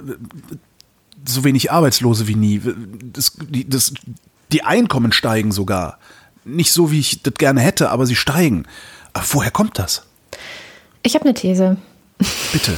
[1.25, 2.61] so wenig Arbeitslose wie nie.
[3.13, 3.93] Das, die, das,
[4.51, 5.99] die Einkommen steigen sogar.
[6.45, 8.65] Nicht so, wie ich das gerne hätte, aber sie steigen.
[9.13, 10.03] Aber woher kommt das?
[11.03, 11.77] Ich habe eine These.
[12.51, 12.75] Bitte.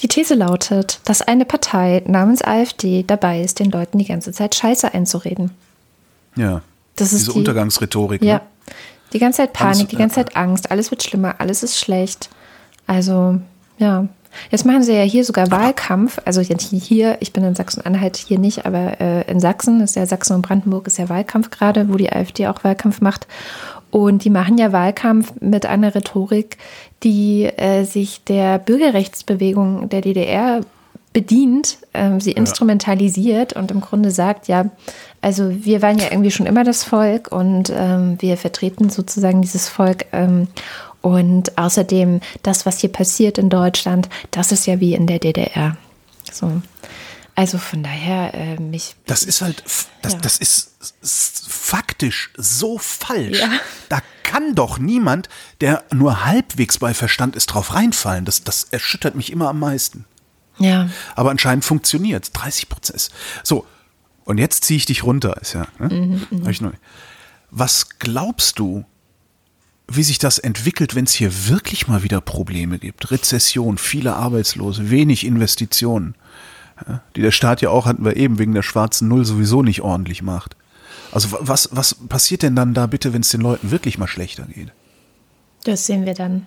[0.00, 4.54] Die These lautet, dass eine Partei namens AfD dabei ist, den Leuten die ganze Zeit
[4.54, 5.50] Scheiße einzureden.
[6.36, 6.62] Ja.
[6.96, 8.22] Das ist diese die, Untergangsrhetorik.
[8.22, 8.28] Ne?
[8.28, 8.40] Ja.
[9.12, 12.30] Die ganze Zeit Panik, alles, die ganze Zeit Angst, alles wird schlimmer, alles ist schlecht.
[12.86, 13.38] Also,
[13.78, 14.08] ja.
[14.50, 16.18] Jetzt machen sie ja hier sogar Wahlkampf.
[16.24, 20.06] Also jetzt hier, ich bin in Sachsen-Anhalt hier nicht, aber äh, in Sachsen ist ja
[20.06, 23.26] Sachsen und Brandenburg ist ja Wahlkampf gerade, wo die AfD auch Wahlkampf macht.
[23.90, 26.56] Und die machen ja Wahlkampf mit einer Rhetorik,
[27.02, 30.60] die äh, sich der Bürgerrechtsbewegung der DDR
[31.12, 34.70] bedient, ähm, sie instrumentalisiert und im Grunde sagt, ja,
[35.20, 39.68] also wir waren ja irgendwie schon immer das Volk und ähm, wir vertreten sozusagen dieses
[39.68, 40.06] Volk.
[40.12, 40.48] Ähm,
[41.00, 45.76] und außerdem, das, was hier passiert in Deutschland, das ist ja wie in der DDR.
[46.30, 46.62] So.
[47.34, 48.94] Also von daher, äh, mich.
[49.06, 49.64] Das ist halt,
[50.02, 50.18] das, ja.
[50.20, 50.70] das ist
[51.02, 53.40] faktisch so falsch.
[53.40, 53.48] Ja.
[53.88, 54.00] Da
[54.32, 55.28] kann doch niemand,
[55.60, 58.24] der nur halbwegs bei Verstand ist, drauf reinfallen.
[58.24, 60.06] Das, das erschüttert mich immer am meisten.
[60.58, 60.88] Ja.
[61.14, 62.32] Aber anscheinend funktioniert es.
[62.32, 63.10] 30 Prozent.
[63.42, 63.66] So.
[64.24, 65.36] Und jetzt ziehe ich dich runter.
[65.42, 66.22] Ist ja, ne?
[66.30, 66.72] mhm, mh.
[67.50, 68.86] Was glaubst du,
[69.88, 73.10] wie sich das entwickelt, wenn es hier wirklich mal wieder Probleme gibt.
[73.10, 76.14] Rezession, viele Arbeitslose, wenig Investitionen,
[76.88, 79.82] ja, die der Staat ja auch, hatten wir eben, wegen der schwarzen Null sowieso nicht
[79.82, 80.56] ordentlich macht.
[81.12, 84.44] Also was, was passiert denn dann da bitte, wenn es den Leuten wirklich mal schlechter
[84.44, 84.72] geht?
[85.64, 86.46] Das sehen wir dann.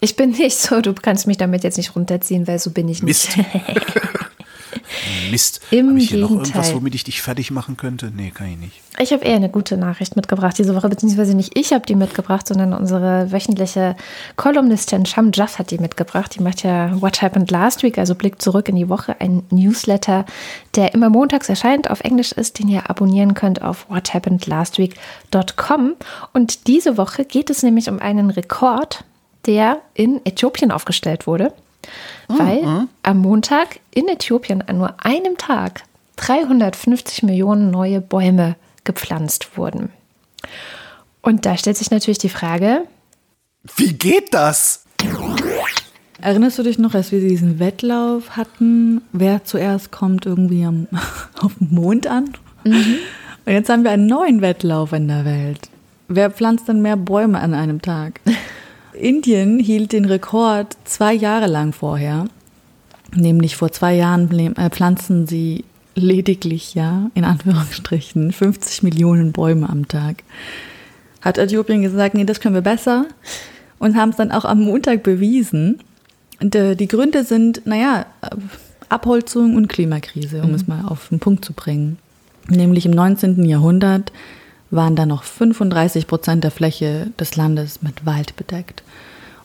[0.00, 3.02] Ich bin nicht so, du kannst mich damit jetzt nicht runterziehen, weil so bin ich
[3.02, 3.36] nicht.
[3.36, 3.46] Mist.
[5.30, 5.60] Mist.
[5.70, 6.38] Im Habe ich hier Gegenteil.
[6.38, 8.12] noch irgendwas, womit ich dich fertig machen könnte?
[8.14, 8.80] Nee, kann ich nicht.
[8.98, 12.48] Ich habe eher eine gute Nachricht mitgebracht diese Woche, beziehungsweise nicht ich habe die mitgebracht,
[12.48, 13.96] sondern unsere wöchentliche
[14.36, 16.34] Kolumnistin Sham Jaff hat die mitgebracht.
[16.34, 20.24] Die macht ja What Happened Last Week, also Blick zurück in die Woche, ein Newsletter,
[20.74, 25.94] der immer montags erscheint, auf Englisch ist, den ihr abonnieren könnt auf whathappenedlastweek.com.
[26.32, 29.04] Und diese Woche geht es nämlich um einen Rekord,
[29.46, 31.52] der in Äthiopien aufgestellt wurde
[32.28, 32.88] weil mhm.
[33.02, 35.82] am Montag in Äthiopien an nur einem Tag
[36.16, 39.90] 350 Millionen neue Bäume gepflanzt wurden.
[41.22, 42.82] Und da stellt sich natürlich die Frage,
[43.76, 44.84] wie geht das?
[46.20, 50.88] Erinnerst du dich noch, als wir diesen Wettlauf hatten, wer zuerst kommt irgendwie am,
[51.40, 52.30] auf dem Mond an?
[52.64, 52.98] Mhm.
[53.44, 55.68] Und jetzt haben wir einen neuen Wettlauf in der Welt.
[56.08, 58.20] Wer pflanzt denn mehr Bäume an einem Tag?
[58.96, 62.26] Indien hielt den Rekord zwei Jahre lang vorher.
[63.14, 69.88] Nämlich vor zwei Jahren äh, pflanzen sie lediglich, ja, in Anführungsstrichen, 50 Millionen Bäume am
[69.88, 70.22] Tag.
[71.20, 73.06] Hat Äthiopien gesagt, nee, das können wir besser
[73.78, 75.78] und haben es dann auch am Montag bewiesen.
[76.40, 78.06] Und, äh, die Gründe sind, naja,
[78.88, 80.54] Abholzung und Klimakrise, um mhm.
[80.54, 81.98] es mal auf den Punkt zu bringen.
[82.48, 83.44] Nämlich im 19.
[83.44, 84.12] Jahrhundert
[84.70, 88.82] waren da noch 35 Prozent der Fläche des Landes mit Wald bedeckt.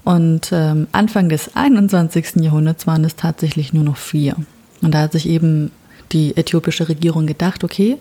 [0.04, 2.38] Und ähm, Anfang des 21.
[2.38, 4.36] Jahrhunderts waren es tatsächlich nur noch vier.
[4.82, 5.72] Und da hat sich eben
[6.12, 7.98] die äthiopische Regierung gedacht, okay,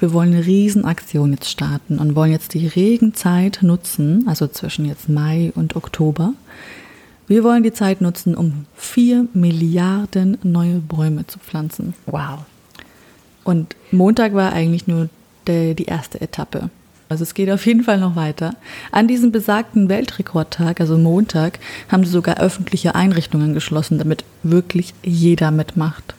[0.00, 5.08] wir wollen eine Riesenaktion jetzt starten und wollen jetzt die Regenzeit nutzen, also zwischen jetzt
[5.08, 6.34] Mai und Oktober.
[7.26, 11.94] Wir wollen die Zeit nutzen, um vier Milliarden neue Bäume zu pflanzen.
[12.06, 12.40] Wow.
[13.44, 15.08] Und Montag war eigentlich nur
[15.46, 16.70] der, die erste Etappe.
[17.08, 18.54] Also es geht auf jeden Fall noch weiter.
[18.90, 25.50] An diesem besagten Weltrekordtag, also Montag, haben sie sogar öffentliche Einrichtungen geschlossen, damit wirklich jeder
[25.50, 26.14] mitmacht.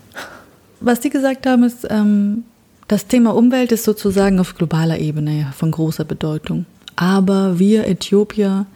[0.80, 2.44] Was die gesagt haben, ist, ähm,
[2.88, 6.66] das Thema Umwelt ist sozusagen auf globaler Ebene von großer Bedeutung.
[6.96, 8.68] Aber wir Äthiopier,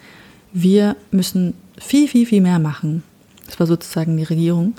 [0.51, 3.03] wir müssen viel, viel, viel mehr machen.
[3.45, 4.73] Das war sozusagen die Regierung.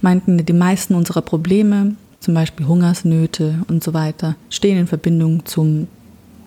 [0.00, 5.88] Meinten, die meisten unserer Probleme, zum Beispiel Hungersnöte und so weiter, stehen in Verbindung zum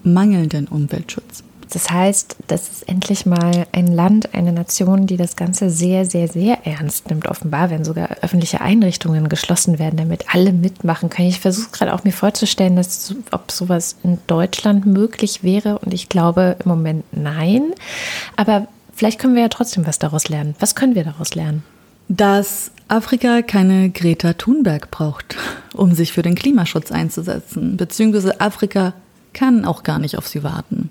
[0.03, 1.43] mangelnden Umweltschutz.
[1.71, 6.28] Das heißt, das ist endlich mal ein Land, eine Nation, die das Ganze sehr, sehr,
[6.28, 7.28] sehr ernst nimmt.
[7.28, 11.28] Offenbar, wenn sogar öffentliche Einrichtungen geschlossen werden, damit alle mitmachen können.
[11.28, 15.80] Ich versuche gerade auch mir vorzustellen, dass, ob sowas in Deutschland möglich wäre.
[15.80, 17.73] Und ich glaube im Moment nein.
[18.38, 20.55] Aber vielleicht können wir ja trotzdem was daraus lernen.
[20.59, 21.63] Was können wir daraus lernen?
[22.08, 25.36] Dass Afrika keine Greta Thunberg braucht,
[25.74, 28.93] um sich für den Klimaschutz einzusetzen, beziehungsweise Afrika
[29.34, 30.89] kann auch gar nicht auf sie warten.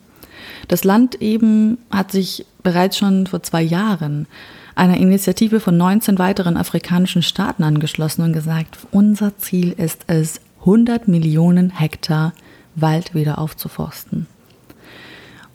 [0.68, 4.26] Das Land eben hat sich bereits schon vor zwei Jahren
[4.74, 11.08] einer Initiative von 19 weiteren afrikanischen Staaten angeschlossen und gesagt, unser Ziel ist es, 100
[11.08, 12.32] Millionen Hektar
[12.74, 14.26] Wald wieder aufzuforsten.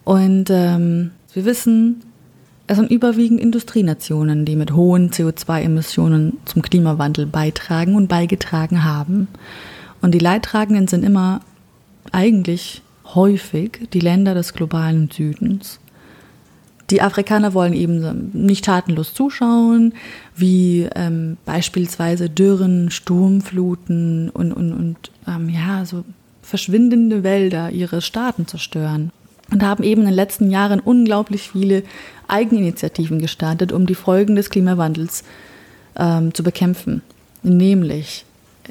[0.05, 2.01] Und ähm, wir wissen,
[2.69, 9.27] es sind überwiegend Industrienationen, die mit hohen CO2-Emissionen zum Klimawandel beitragen und beigetragen haben.
[10.01, 11.41] Und die Leidtragenden sind immer
[12.11, 12.83] eigentlich
[13.15, 15.79] häufig die Länder des globalen Südens.
[16.91, 19.95] Die Afrikaner wollen eben nicht tatenlos zuschauen,
[20.35, 26.03] wie ähm, beispielsweise Dürren, Sturmfluten und, und, und ähm, ja, so
[26.43, 29.11] verschwindende Wälder ihre Staaten zerstören.
[29.51, 31.83] Und haben eben in den letzten Jahren unglaublich viele
[32.27, 35.23] Eigeninitiativen gestartet, um die Folgen des Klimawandels
[35.97, 37.01] ähm, zu bekämpfen.
[37.41, 38.25] Nämlich,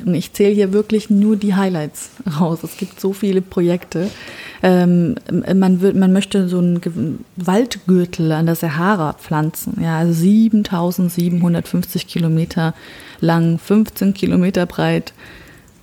[0.06, 2.10] ich zähle hier wirklich nur die Highlights
[2.40, 2.60] raus.
[2.62, 4.10] Es gibt so viele Projekte.
[4.62, 9.78] Ähm, man, wird, man möchte so einen Waldgürtel an der Sahara pflanzen.
[9.82, 12.74] Ja, also 7750 Kilometer
[13.20, 15.12] lang, 15 Kilometer breit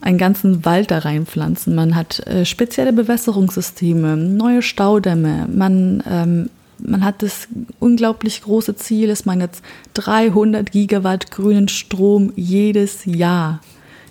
[0.06, 1.74] einen ganzen Wald da reinpflanzen.
[1.74, 5.47] Man hat äh, spezielle Bewässerungssysteme, neue Staudämme.
[5.51, 7.47] Man, ähm, man hat das
[7.80, 9.64] unglaublich große Ziel, dass man jetzt
[9.95, 13.62] 300 Gigawatt grünen Strom jedes Jahr,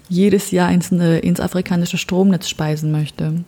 [0.08, 3.44] jedes Jahr ins, äh, ins afrikanische Stromnetz speisen möchte.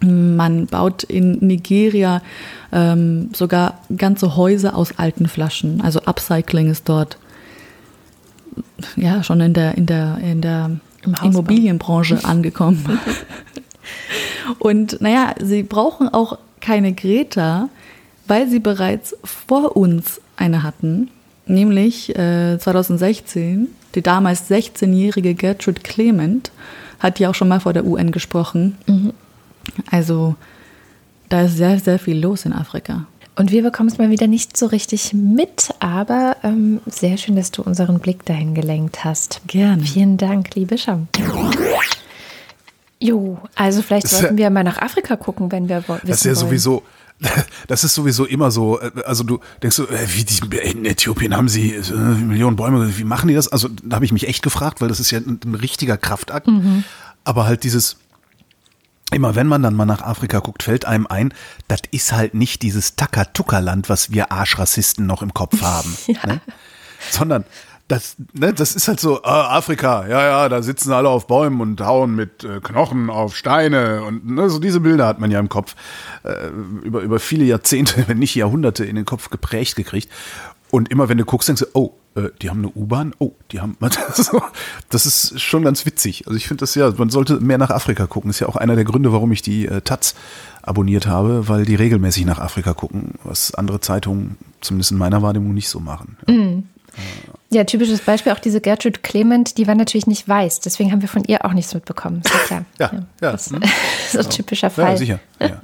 [0.00, 2.22] Man baut in Nigeria
[2.72, 5.80] ähm, sogar ganze Häuser aus alten Flaschen.
[5.80, 7.18] Also Upcycling ist dort
[8.96, 10.80] ja schon in der, in der, in der
[11.22, 12.98] Immobilienbranche angekommen.
[14.58, 17.68] Und naja, sie brauchen auch keine Greta,
[18.26, 21.10] weil sie bereits vor uns eine hatten,
[21.46, 23.68] nämlich äh, 2016.
[23.94, 26.50] Die damals 16-jährige Gertrude Clement
[26.98, 28.76] hat ja auch schon mal vor der UN gesprochen.
[28.86, 29.12] Mhm.
[29.90, 30.34] Also
[31.28, 33.06] da ist sehr, sehr viel los in Afrika.
[33.38, 37.52] Und wir bekommen es mal wieder nicht so richtig mit, aber ähm, sehr schön, dass
[37.52, 39.40] du unseren Blick dahin gelenkt hast.
[39.46, 39.84] Gerne.
[39.84, 41.06] Vielen Dank, liebe Scham.
[42.98, 46.30] Jo, also vielleicht sollten wir mal nach Afrika gucken, wenn wir wissen Das ist ja
[46.32, 46.46] wollen.
[46.46, 46.82] sowieso,
[47.68, 48.80] das ist sowieso immer so.
[48.80, 52.98] Äh, also du denkst so, äh, wie die, in Äthiopien haben sie äh, Millionen Bäume,
[52.98, 53.46] wie machen die das?
[53.46, 56.48] Also da habe ich mich echt gefragt, weil das ist ja ein, ein richtiger Kraftakt.
[56.48, 56.82] Mhm.
[57.22, 57.98] Aber halt dieses,
[59.12, 61.32] immer wenn man dann mal nach Afrika guckt, fällt einem ein,
[61.66, 65.96] das ist halt nicht dieses Takatuka-Land, was wir Arschrassisten noch im Kopf haben.
[66.06, 66.26] ja.
[66.26, 66.40] ne?
[67.10, 67.44] Sondern
[67.88, 71.60] das, ne, das ist halt so, äh, Afrika, ja, ja, da sitzen alle auf Bäumen
[71.62, 75.40] und hauen mit äh, Knochen auf Steine und ne, so diese Bilder hat man ja
[75.40, 75.74] im Kopf
[76.22, 76.48] äh,
[76.84, 80.10] über, über viele Jahrzehnte, wenn nicht Jahrhunderte in den Kopf geprägt gekriegt.
[80.70, 83.60] Und immer wenn du guckst, denkst du, oh, äh, die haben eine U-Bahn, oh, die
[83.60, 83.76] haben,
[84.90, 86.26] das ist schon ganz witzig.
[86.26, 88.30] Also ich finde das ja, man sollte mehr nach Afrika gucken.
[88.30, 90.14] Ist ja auch einer der Gründe, warum ich die äh, Taz
[90.62, 95.54] abonniert habe, weil die regelmäßig nach Afrika gucken, was andere Zeitungen zumindest in meiner Wahrnehmung
[95.54, 96.16] nicht so machen.
[96.26, 96.34] Ja.
[96.34, 96.64] Mhm.
[97.50, 101.08] Ja, typisches Beispiel auch diese Gertrude Clement, die war natürlich nicht weiß, deswegen haben wir
[101.08, 102.20] von ihr auch nichts mitbekommen.
[102.22, 102.64] Ist ja klar.
[102.78, 103.06] ja, ja.
[103.22, 103.32] ja.
[103.32, 103.62] Das, hm.
[104.12, 104.90] so ein typischer Fall.
[104.90, 105.20] Ja, sicher.
[105.40, 105.58] Ja.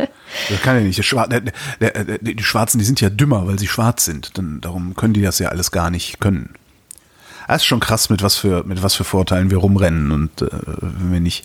[0.49, 0.99] Das kann ja nicht.
[0.99, 4.39] Die Schwarzen, die sind ja dümmer, weil sie schwarz sind.
[4.39, 6.55] Dann, darum können die das ja alles gar nicht können.
[7.47, 10.49] Das ist schon krass, mit was für, mit was für Vorteilen wir rumrennen und äh,
[10.51, 11.45] wenn wir nicht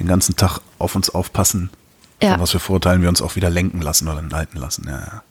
[0.00, 1.70] den ganzen Tag auf uns aufpassen,
[2.20, 2.40] ja.
[2.40, 4.86] was für Vorteilen wir uns auch wieder lenken lassen oder leiten lassen.
[4.88, 5.22] Ja, ja.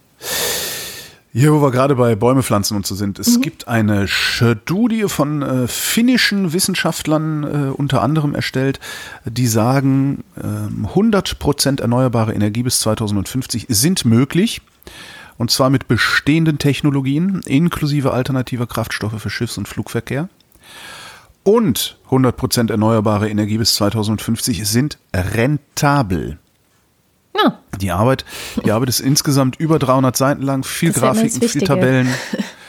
[1.38, 3.42] Hier, wo wir gerade bei Bäume pflanzen und so sind, es mhm.
[3.42, 8.80] gibt eine Studie von äh, finnischen Wissenschaftlern äh, unter anderem erstellt,
[9.26, 14.62] die sagen, äh, 100% erneuerbare Energie bis 2050 sind möglich.
[15.38, 20.30] Und zwar mit bestehenden Technologien, inklusive alternativer Kraftstoffe für Schiffs- und Flugverkehr.
[21.44, 26.40] Und 100% erneuerbare Energie bis 2050 sind rentabel.
[27.36, 27.60] Ja.
[27.82, 28.26] Die Arbeit,
[28.64, 32.08] die Arbeit ist insgesamt über 300 Seiten lang, viel das Grafiken, viel Tabellen.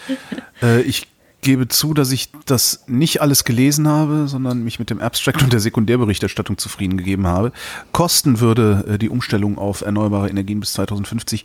[0.63, 1.09] äh, ich
[1.43, 5.53] gebe zu, dass ich das nicht alles gelesen habe, sondern mich mit dem Abstract und
[5.53, 7.53] der Sekundärberichterstattung zufrieden gegeben habe.
[7.93, 11.45] Kosten würde äh, die Umstellung auf erneuerbare Energien bis 2050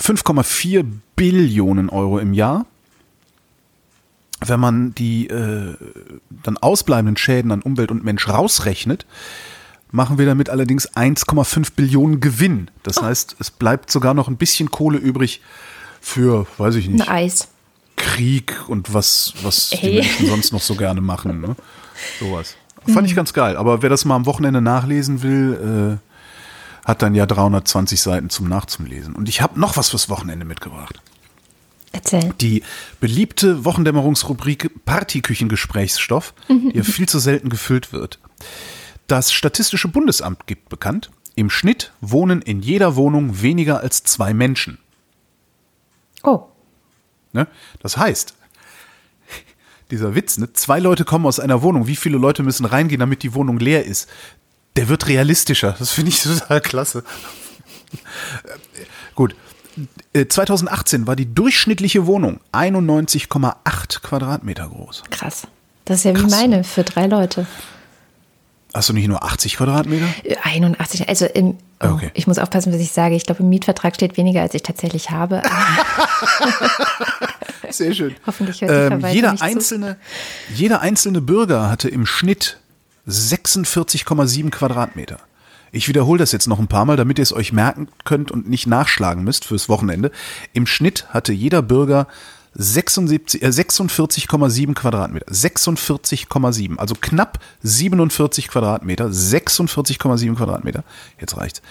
[0.00, 0.84] 5,4
[1.16, 2.66] Billionen Euro im Jahr.
[4.44, 5.74] Wenn man die äh,
[6.42, 9.06] dann ausbleibenden Schäden an Umwelt und Mensch rausrechnet,
[9.90, 12.70] machen wir damit allerdings 1,5 Billionen Gewinn.
[12.82, 13.02] Das oh.
[13.02, 15.40] heißt, es bleibt sogar noch ein bisschen Kohle übrig
[16.00, 17.00] für, weiß ich nicht.
[17.96, 19.90] Krieg und was, was hey.
[19.90, 21.40] die Menschen sonst noch so gerne machen.
[21.40, 21.56] Ne?
[22.20, 22.56] Sowas.
[22.84, 23.04] Fand mhm.
[23.06, 23.56] ich ganz geil.
[23.56, 28.48] Aber wer das mal am Wochenende nachlesen will, äh, hat dann ja 320 Seiten zum
[28.48, 29.14] Nachzulesen.
[29.16, 31.00] Und ich habe noch was fürs Wochenende mitgebracht.
[31.92, 32.32] Erzähl.
[32.40, 32.62] Die
[33.00, 36.70] beliebte Wochendämmerungsrubrik Partyküchengesprächsstoff, mhm.
[36.70, 38.18] die ja viel zu selten gefüllt wird.
[39.06, 44.78] Das Statistische Bundesamt gibt bekannt, im Schnitt wohnen in jeder Wohnung weniger als zwei Menschen.
[46.22, 46.46] Oh.
[47.32, 47.46] Ne?
[47.80, 48.34] Das heißt,
[49.90, 50.52] dieser Witz, ne?
[50.54, 53.84] zwei Leute kommen aus einer Wohnung, wie viele Leute müssen reingehen, damit die Wohnung leer
[53.84, 54.08] ist?
[54.76, 55.76] Der wird realistischer.
[55.78, 57.04] Das finde ich total klasse.
[59.14, 59.36] Gut.
[60.28, 65.04] 2018 äh, war die durchschnittliche Wohnung 91,8 Quadratmeter groß.
[65.10, 65.46] Krass.
[65.84, 66.24] Das ist ja Krass.
[66.24, 67.46] wie meine für drei Leute.
[68.76, 70.04] Hast du nicht nur 80 Quadratmeter?
[70.42, 71.08] 81.
[71.08, 72.10] Also im, oh, okay.
[72.12, 73.14] ich muss aufpassen, was ich sage.
[73.14, 75.40] Ich glaube, im Mietvertrag steht weniger, als ich tatsächlich habe.
[77.70, 78.14] Sehr schön.
[78.26, 79.96] Hoffentlich hört ähm, jeder einzelne,
[80.48, 80.54] zu.
[80.56, 82.58] Jeder einzelne Bürger hatte im Schnitt
[83.08, 85.20] 46,7 Quadratmeter.
[85.72, 88.46] Ich wiederhole das jetzt noch ein paar Mal, damit ihr es euch merken könnt und
[88.46, 90.10] nicht nachschlagen müsst fürs Wochenende.
[90.52, 92.08] Im Schnitt hatte jeder Bürger
[92.58, 95.26] 76, äh, 46,7 Quadratmeter.
[95.30, 96.78] 46,7.
[96.78, 99.06] Also knapp 47 Quadratmeter.
[99.10, 100.84] 46,7 Quadratmeter.
[101.20, 101.62] Jetzt reicht's.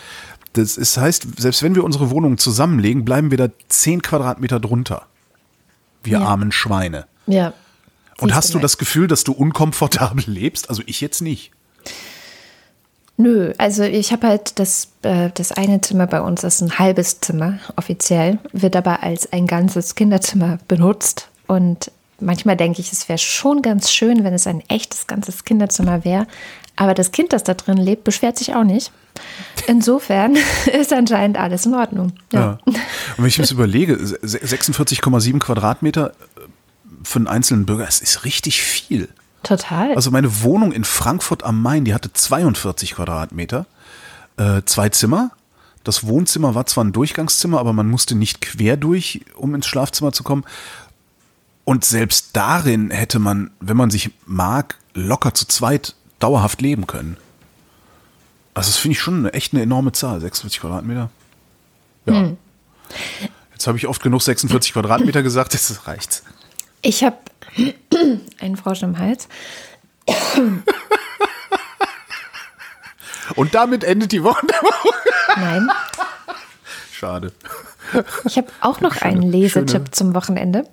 [0.53, 5.05] Das ist, heißt, selbst wenn wir unsere Wohnungen zusammenlegen, bleiben wir da 10 Quadratmeter drunter.
[6.03, 6.25] Wir Ja.
[6.25, 7.07] armen Schweine.
[7.27, 7.53] Ja.
[8.19, 10.69] Und Siehst hast du das Gefühl, dass du unkomfortabel lebst?
[10.69, 11.51] Also ich jetzt nicht.
[13.17, 17.21] Nö, also ich habe halt das, äh, das eine Zimmer bei uns ist ein halbes
[17.21, 21.29] Zimmer offiziell, wird aber als ein ganzes Kinderzimmer benutzt.
[21.47, 26.03] Und manchmal denke ich, es wäre schon ganz schön, wenn es ein echtes ganzes Kinderzimmer
[26.03, 26.27] wäre.
[26.75, 28.91] Aber das Kind, das da drin lebt, beschwert sich auch nicht.
[29.67, 30.35] Insofern
[30.77, 32.11] ist anscheinend alles in Ordnung.
[32.33, 32.39] Ja.
[32.39, 32.57] Ja.
[32.65, 32.77] Und
[33.17, 36.41] wenn ich mir das überlege, se- 46,7 Quadratmeter äh,
[37.03, 39.07] für einen einzelnen Bürger, das ist richtig viel.
[39.45, 39.93] Total.
[39.95, 43.65] Also meine Wohnung in Frankfurt am Main, die hatte 42 Quadratmeter,
[44.37, 45.31] äh, zwei Zimmer.
[45.83, 50.11] Das Wohnzimmer war zwar ein Durchgangszimmer, aber man musste nicht quer durch, um ins Schlafzimmer
[50.11, 50.43] zu kommen.
[51.63, 57.17] Und selbst darin hätte man, wenn man sich mag, locker zu zweit dauerhaft leben können.
[58.55, 61.09] Also das finde ich schon eine, echt eine enorme Zahl, 46 Quadratmeter.
[62.05, 62.31] Ja.
[63.51, 66.23] Jetzt habe ich oft genug 46 Quadratmeter gesagt, jetzt reicht's.
[66.85, 67.17] Ich habe
[68.39, 69.27] einen Frosch im Hals.
[73.35, 74.45] Und damit endet die Woche.
[75.35, 75.67] Nein.
[76.93, 77.31] Schade.
[78.25, 80.67] Ich habe auch noch einen Schöne- Lesetipp schöne- zum Wochenende.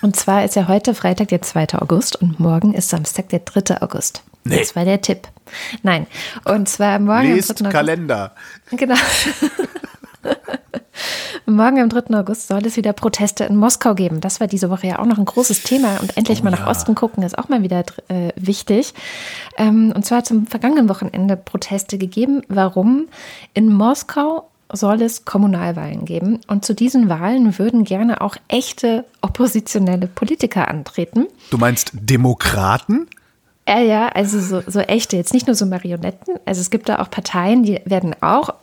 [0.00, 1.74] Und zwar ist ja heute Freitag, der 2.
[1.74, 3.82] August und morgen ist Samstag, der 3.
[3.82, 4.22] August.
[4.44, 4.58] Nee.
[4.58, 5.28] Das war der Tipp.
[5.82, 6.06] Nein.
[6.44, 7.64] Und zwar morgen Lest am 3.
[7.66, 7.72] August.
[7.76, 8.34] Kalender.
[8.70, 8.94] Genau.
[11.46, 12.16] Morgen am 3.
[12.16, 14.20] August soll es wieder Proteste in Moskau geben.
[14.20, 15.98] Das war diese Woche ja auch noch ein großes Thema.
[16.00, 16.68] Und endlich Oh mal nach ja.
[16.68, 18.94] Osten gucken ist auch mal wieder äh, wichtig.
[19.56, 22.42] Ähm, und zwar zum vergangenen Wochenende Proteste gegeben.
[22.48, 23.08] Warum?
[23.54, 26.40] In Moskau soll es Kommunalwahlen geben.
[26.46, 31.26] Und zu diesen Wahlen würden gerne auch echte oppositionelle Politiker antreten.
[31.50, 33.08] Du meinst Demokraten?
[33.68, 36.36] Ja, ja, also so, so echte, jetzt nicht nur so Marionetten.
[36.46, 38.54] Also es gibt da auch Parteien, die werden auch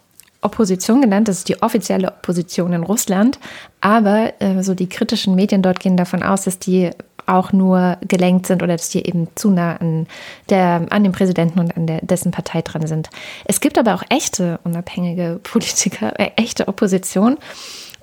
[0.41, 3.39] Opposition genannt, das ist die offizielle Opposition in Russland.
[3.81, 6.91] Aber äh, so die kritischen Medien dort gehen davon aus, dass die
[7.29, 10.07] auch nur gelenkt sind oder dass die eben zu nah an,
[10.49, 13.09] der, an dem Präsidenten und an der, dessen Partei dran sind.
[13.45, 17.37] Es gibt aber auch echte unabhängige Politiker, äh, echte Opposition.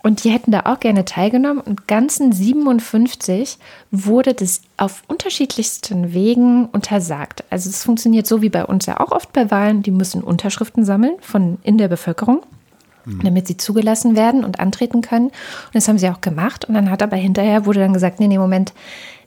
[0.07, 1.59] Und die hätten da auch gerne teilgenommen.
[1.59, 3.59] Und ganzen 57
[3.91, 7.43] wurde das auf unterschiedlichsten Wegen untersagt.
[7.51, 9.83] Also es funktioniert so wie bei uns ja auch oft bei Wahlen.
[9.83, 12.45] Die müssen Unterschriften sammeln von in der Bevölkerung,
[13.25, 15.27] damit sie zugelassen werden und antreten können.
[15.27, 16.67] Und das haben sie auch gemacht.
[16.67, 18.75] Und dann hat aber hinterher wurde dann gesagt, nee, nee, Moment,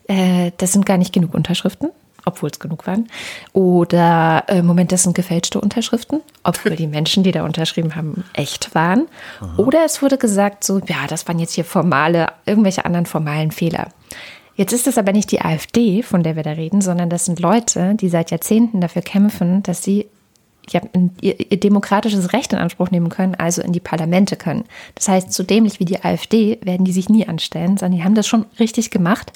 [0.08, 1.90] äh, das sind gar nicht genug Unterschriften.
[2.24, 3.08] Obwohl es genug waren.
[3.52, 8.74] Oder äh, Moment, das sind gefälschte Unterschriften, obwohl die Menschen, die da unterschrieben haben, echt
[8.74, 9.06] waren.
[9.56, 13.88] Oder es wurde gesagt, so, ja, das waren jetzt hier formale, irgendwelche anderen formalen Fehler.
[14.54, 17.40] Jetzt ist es aber nicht die AfD, von der wir da reden, sondern das sind
[17.40, 20.06] Leute, die seit Jahrzehnten dafür kämpfen, dass sie
[20.68, 20.80] ja,
[21.20, 24.64] ihr, ihr demokratisches Recht in Anspruch nehmen können, also in die Parlamente können.
[24.94, 28.14] Das heißt, so dämlich wie die AfD werden die sich nie anstellen, sondern die haben
[28.14, 29.32] das schon richtig gemacht.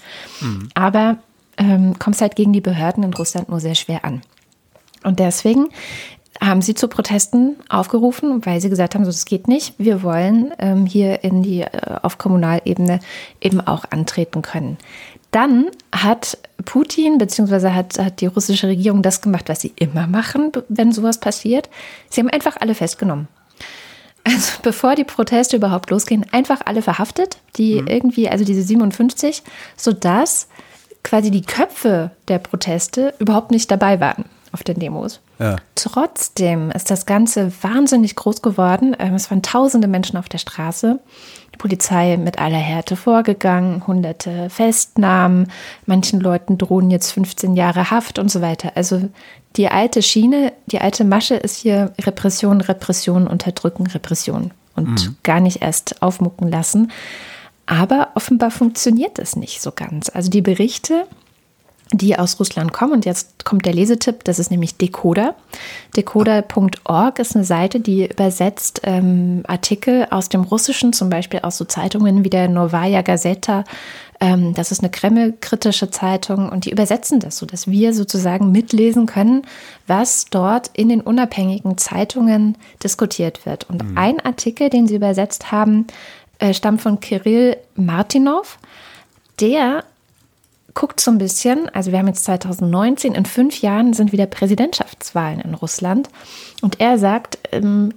[0.74, 1.18] Aber
[1.56, 4.22] ähm, kommt halt gegen die Behörden in Russland nur sehr schwer an.
[5.02, 5.68] Und deswegen
[6.40, 9.74] haben sie zu Protesten aufgerufen, weil sie gesagt haben, so das geht nicht.
[9.78, 11.70] Wir wollen ähm, hier in die äh,
[12.02, 13.00] auf Kommunalebene
[13.40, 14.78] eben auch antreten können.
[15.30, 17.70] Dann hat Putin bzw.
[17.70, 21.68] Hat, hat die russische Regierung das gemacht, was sie immer machen, wenn sowas passiert.
[22.10, 23.28] Sie haben einfach alle festgenommen.
[24.24, 29.42] Also bevor die Proteste überhaupt losgehen, einfach alle verhaftet, die irgendwie, also diese 57,
[29.76, 30.48] sodass
[31.04, 34.24] quasi die Köpfe der Proteste überhaupt nicht dabei waren
[34.54, 35.20] auf den Demos.
[35.40, 35.56] Ja.
[35.74, 38.96] Trotzdem ist das Ganze wahnsinnig groß geworden.
[38.98, 41.00] Ähm, Es waren tausende Menschen auf der Straße.
[41.52, 45.50] Die Polizei mit aller Härte vorgegangen, hunderte Festnahmen,
[45.86, 48.72] manchen Leuten drohen jetzt 15 Jahre Haft und so weiter.
[48.76, 49.08] Also
[49.56, 55.62] die alte Schiene, die alte Masche ist hier Repression, Repression, Unterdrücken, Repression und gar nicht
[55.62, 56.90] erst aufmucken lassen.
[57.66, 60.10] Aber offenbar funktioniert es nicht so ganz.
[60.10, 61.06] Also die Berichte,
[61.92, 62.92] die aus Russland kommen.
[62.92, 65.34] Und jetzt kommt der Lesetipp, das ist nämlich Decoder.
[65.96, 71.64] Decoder.org ist eine Seite, die übersetzt ähm, Artikel aus dem Russischen, zum Beispiel aus so
[71.64, 73.64] Zeitungen wie der Novaya Gazeta.
[74.20, 79.06] Ähm, das ist eine Kreml-kritische Zeitung und die übersetzen das so, dass wir sozusagen mitlesen
[79.06, 79.42] können,
[79.86, 83.68] was dort in den unabhängigen Zeitungen diskutiert wird.
[83.68, 85.86] Und ein Artikel, den sie übersetzt haben,
[86.38, 88.58] äh, stammt von Kirill Martinov.
[89.40, 89.84] Der
[90.74, 95.40] guckt so ein bisschen, also wir haben jetzt 2019, in fünf Jahren sind wieder Präsidentschaftswahlen
[95.40, 96.08] in Russland.
[96.62, 97.92] Und er sagt, ähm,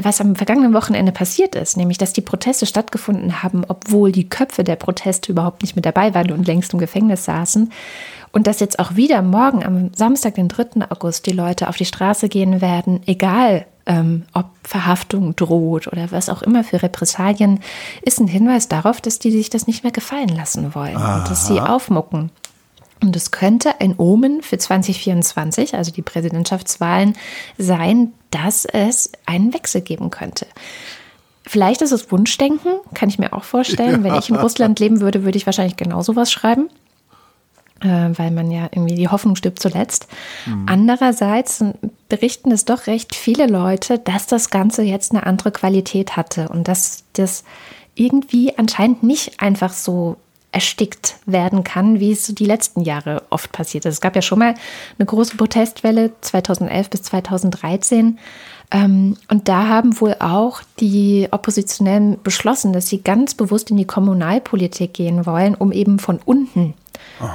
[0.00, 4.64] was am vergangenen Wochenende passiert ist, nämlich dass die Proteste stattgefunden haben, obwohl die Köpfe
[4.64, 7.70] der Proteste überhaupt nicht mit dabei waren und längst im Gefängnis saßen.
[8.32, 10.88] Und dass jetzt auch wieder morgen am Samstag, den 3.
[10.90, 16.28] August, die Leute auf die Straße gehen werden, egal ähm, ob Verhaftung droht oder was
[16.28, 17.60] auch immer für Repressalien,
[18.02, 21.18] ist ein Hinweis darauf, dass die sich das nicht mehr gefallen lassen wollen Aha.
[21.18, 22.30] und dass sie aufmucken.
[23.02, 27.14] Und es könnte ein Omen für 2024, also die Präsidentschaftswahlen,
[27.58, 30.46] sein, dass es einen Wechsel geben könnte.
[31.46, 34.02] Vielleicht ist es Wunschdenken, kann ich mir auch vorstellen.
[34.02, 34.04] Ja.
[34.04, 36.70] Wenn ich in Russland leben würde, würde ich wahrscheinlich genau sowas schreiben,
[37.84, 40.08] weil man ja irgendwie die Hoffnung stirbt zuletzt.
[40.46, 40.66] Mhm.
[40.66, 41.62] Andererseits
[42.08, 46.68] berichten es doch recht viele Leute, dass das Ganze jetzt eine andere Qualität hatte und
[46.68, 47.44] dass das
[47.94, 50.16] irgendwie anscheinend nicht einfach so
[50.54, 53.94] erstickt werden kann, wie es die letzten Jahre oft passiert ist.
[53.94, 54.54] Es gab ja schon mal
[54.98, 58.18] eine große Protestwelle 2011 bis 2013.
[58.74, 63.86] Ähm, und da haben wohl auch die Oppositionellen beschlossen, dass sie ganz bewusst in die
[63.86, 66.74] Kommunalpolitik gehen wollen, um eben von unten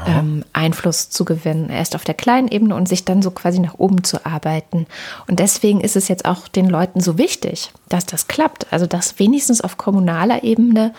[0.05, 1.69] ähm, Einfluss zu gewinnen.
[1.69, 4.85] Erst auf der kleinen Ebene und sich dann so quasi nach oben zu arbeiten.
[5.27, 8.67] Und deswegen ist es jetzt auch den Leuten so wichtig, dass das klappt.
[8.71, 10.93] Also dass wenigstens auf kommunaler Ebene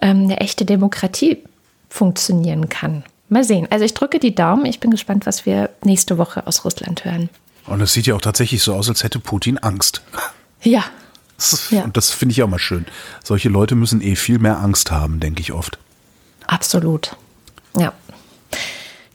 [0.00, 1.42] ähm, eine echte Demokratie
[1.90, 3.04] funktionieren kann.
[3.28, 3.68] Mal sehen.
[3.70, 4.64] Also ich drücke die Daumen.
[4.64, 7.28] Ich bin gespannt, was wir nächste Woche aus Russland hören.
[7.66, 10.02] Und es sieht ja auch tatsächlich so aus, als hätte Putin Angst.
[10.62, 10.84] Ja.
[11.70, 11.82] Ja.
[11.82, 12.86] Und das finde ich auch mal schön.
[13.22, 15.78] Solche Leute müssen eh viel mehr Angst haben, denke ich oft.
[16.46, 17.16] Absolut.
[17.76, 17.92] Ja.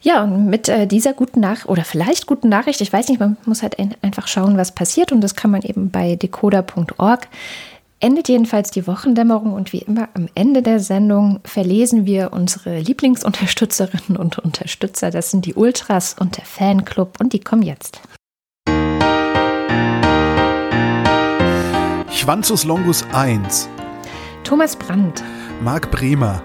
[0.02, 3.36] Ja, und mit äh, dieser guten Nachricht, oder vielleicht guten Nachricht, ich weiß nicht, man
[3.44, 5.12] muss halt ein, einfach schauen, was passiert.
[5.12, 7.28] Und das kann man eben bei decoder.org
[8.00, 14.16] endet jedenfalls die Wochendämmerung und wie immer am Ende der Sendung verlesen wir unsere Lieblingsunterstützerinnen
[14.16, 15.10] und Unterstützer.
[15.10, 18.00] Das sind die Ultras und der Fanclub und die kommen jetzt.
[22.20, 23.66] Schwanzus Longus 1.
[24.44, 25.24] Thomas Brandt.
[25.62, 26.42] Marc Bremer.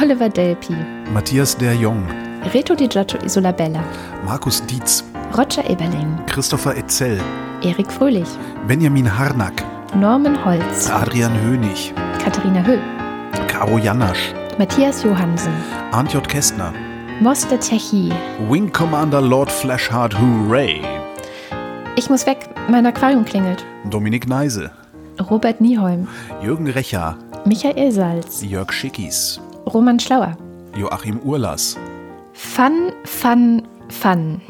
[0.00, 0.74] Oliver Delpi.
[1.12, 2.06] Matthias Der Jong.
[2.54, 3.84] Reto Di Giotto Isolabella.
[4.24, 5.04] Markus Dietz.
[5.36, 6.24] Roger Eberling.
[6.26, 7.20] Christopher Etzel.
[7.62, 8.28] Erik Fröhlich.
[8.66, 9.62] Benjamin Harnack.
[9.94, 12.80] Norman Holz, Adrian Hönig, Katharina Höh,
[13.46, 15.52] Caro Janasch, Matthias Johansen,
[15.92, 16.26] Arndt J.
[16.26, 16.72] Kästner,
[17.20, 18.10] Moster Tschechi,
[18.48, 20.80] Wing Commander Lord Flashheart Hooray,
[21.94, 24.72] Ich muss weg, mein Aquarium klingelt, Dominik Neise,
[25.20, 26.08] Robert Nieholm,
[26.42, 30.36] Jürgen Recher, Michael Salz, Jörg Schickis, Roman Schlauer,
[30.76, 31.76] Joachim Urlas,
[32.32, 34.40] Fun, Fun, Fun.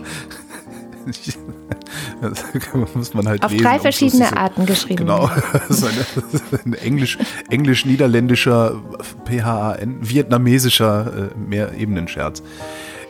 [2.94, 4.96] Muss man halt Auf lesen, drei verschiedene so, Arten geschrieben.
[4.96, 5.30] Genau.
[5.52, 7.18] Das ist ein, ein Englisch,
[7.50, 8.80] englisch-niederländischer,
[9.26, 12.42] PHAN, vietnamesischer äh, Mehrebenenscherz.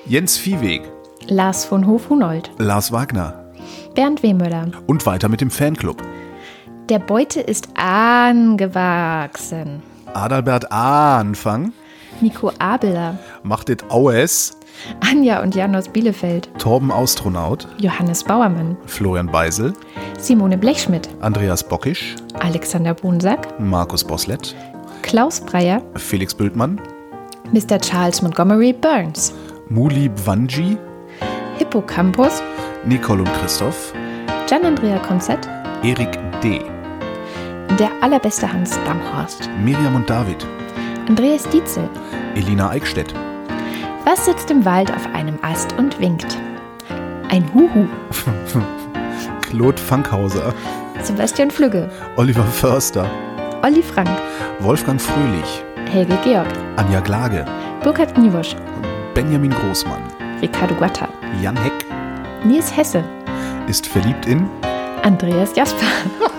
[0.06, 0.82] Jens Viehweg.
[1.28, 2.50] Lars von Hof-Hunold.
[2.58, 3.44] Lars Wagner.
[3.94, 4.72] Bernd Wehmüller.
[4.86, 6.02] Und weiter mit dem Fanclub.
[6.90, 8.62] Der Beute ist angewachsen.
[10.12, 10.70] Adalbert.
[10.70, 11.72] Anfang.
[12.20, 13.18] Nico Abeler.
[13.42, 14.58] Macht it Aues.
[15.00, 16.50] Anja und Jan aus Bielefeld.
[16.58, 17.66] Torben Astronaut.
[17.78, 18.76] Johannes Bauermann.
[18.84, 19.72] Florian Beisel.
[20.18, 21.08] Simone Blechschmidt.
[21.22, 22.16] Andreas Bockisch.
[22.40, 23.58] Alexander Bonsack.
[23.58, 24.54] Markus Boslett.
[25.00, 25.80] Klaus Breyer.
[25.96, 26.78] Felix Bültmann.
[27.50, 27.78] Mr.
[27.80, 29.32] Charles Montgomery Burns.
[29.70, 30.76] Muli Bwanji.
[31.56, 32.42] Hippocampus.
[32.84, 33.94] Nicole und Christoph.
[34.46, 35.48] Gian-Andrea Konzett.
[35.82, 36.60] Erik D.
[37.78, 39.50] Der allerbeste Hans Damhorst.
[39.62, 40.46] Miriam und David.
[41.08, 41.88] Andreas Dietzel.
[42.34, 43.12] Elina Eickstedt.
[44.04, 46.38] Was sitzt im Wald auf einem Ast und winkt?
[47.30, 47.88] Ein Huhu.
[49.42, 50.54] Claude Fankhauser.
[51.02, 51.90] Sebastian Flügge.
[52.16, 53.10] Oliver Förster.
[53.62, 54.10] Olli Frank.
[54.60, 55.64] Wolfgang Fröhlich.
[55.90, 56.46] Helge Georg.
[56.76, 57.44] Anja Glage.
[57.82, 58.54] Burkhard Niewosch.
[59.14, 60.02] Benjamin Großmann.
[60.40, 61.08] Ricardo Guatta.
[61.42, 61.72] Jan Heck.
[62.44, 63.02] Nils Hesse.
[63.66, 64.48] Ist verliebt in
[65.02, 65.86] Andreas Jasper.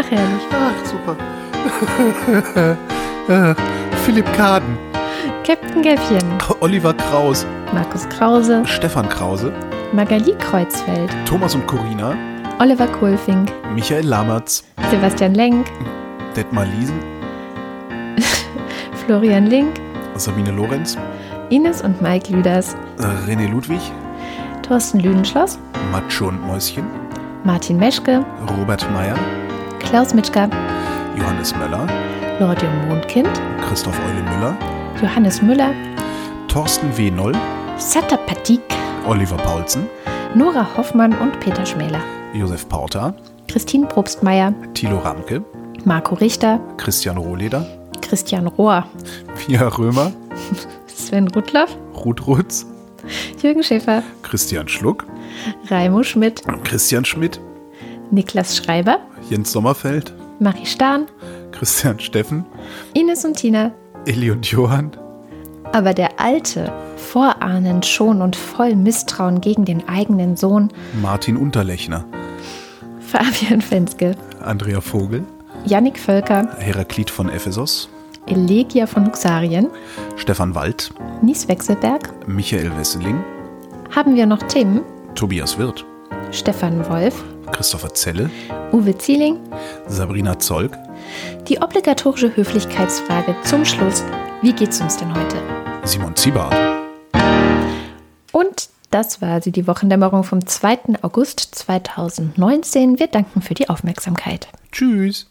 [0.00, 0.42] Ach, herrlich.
[0.52, 1.16] Ach, super.
[4.04, 4.78] Philipp Kaden.
[5.44, 6.24] Captain Gäffchen.
[6.60, 7.44] Oliver Kraus.
[7.74, 8.62] Markus Krause.
[8.64, 9.52] Stefan Krause.
[9.92, 11.10] Magali Kreuzfeld.
[11.26, 12.16] Thomas und Corina.
[12.60, 13.52] Oliver Kohlfink.
[13.74, 14.64] Michael Lammertz.
[14.90, 15.66] Sebastian Lenk.
[16.34, 16.98] Detmar Liesen.
[19.04, 19.80] Florian Link.
[20.16, 20.96] Sabine Lorenz.
[21.50, 22.74] Ines und Mike Lüders.
[23.26, 23.80] René Ludwig.
[24.62, 25.58] Thorsten Lüdenschloss.
[25.92, 26.84] Matscho und Mäuschen.
[27.44, 28.24] Martin Meschke.
[28.56, 29.18] Robert Meyer.
[29.90, 30.48] Klaus Mitschka.
[31.18, 31.86] Johannes Möller.
[32.38, 33.28] Lordium Mondkind.
[33.68, 34.56] Christoph Eule Müller.
[35.02, 35.72] Johannes Müller.
[36.48, 37.10] Thorsten W.
[37.10, 37.34] Noll.
[37.76, 38.60] Satta Patik.
[39.06, 39.88] Oliver Paulsen.
[40.34, 42.00] Nora Hoffmann und Peter Schmäler.
[42.32, 43.14] Josef Porta.
[43.48, 44.54] Christine Probstmeier.
[44.74, 45.44] Thilo Ramke.
[45.84, 46.60] Marco Richter.
[46.76, 47.66] Christian Rohleder.
[48.00, 48.86] Christian Rohr,
[49.36, 50.12] Pia Römer,
[50.86, 52.66] Sven Rudloff, Ruth Rutz,
[53.40, 55.06] Jürgen Schäfer, Christian Schluck,
[55.68, 57.40] Raimo Schmidt, Christian Schmidt,
[58.10, 58.98] Niklas Schreiber,
[59.30, 61.06] Jens Sommerfeld, Marie Stahn,
[61.52, 62.44] Christian Steffen,
[62.94, 63.70] Ines und Tina.
[64.06, 64.90] Eli und Johann,
[65.72, 70.68] Aber der Alte, vorahnend schon und voll Misstrauen gegen den eigenen Sohn,
[71.00, 72.04] Martin Unterlechner,
[73.00, 75.22] Fabian Fenske, Andrea Vogel,
[75.64, 77.88] Yannick Völker, Heraklit von Ephesos,
[78.26, 79.68] Elegia von Luxarien,
[80.16, 80.90] Stefan Wald,
[81.22, 83.22] Nies Wechselberg, Michael Wesseling,
[83.94, 84.80] haben wir noch Tim,
[85.14, 85.84] Tobias Wirth,
[86.32, 87.22] Stefan Wolf,
[87.52, 88.30] Christopher Zelle,
[88.72, 89.38] Uwe Zieling,
[89.86, 90.76] Sabrina Zolk,
[91.48, 94.04] die obligatorische Höflichkeitsfrage zum Schluss.
[94.42, 95.36] Wie geht's uns denn heute?
[95.84, 96.54] Simon Ziebart.
[98.32, 101.00] Und das war sie, die Wochendämmerung vom 2.
[101.02, 102.98] August 2019.
[102.98, 104.48] Wir danken für die Aufmerksamkeit.
[104.72, 105.30] Tschüss.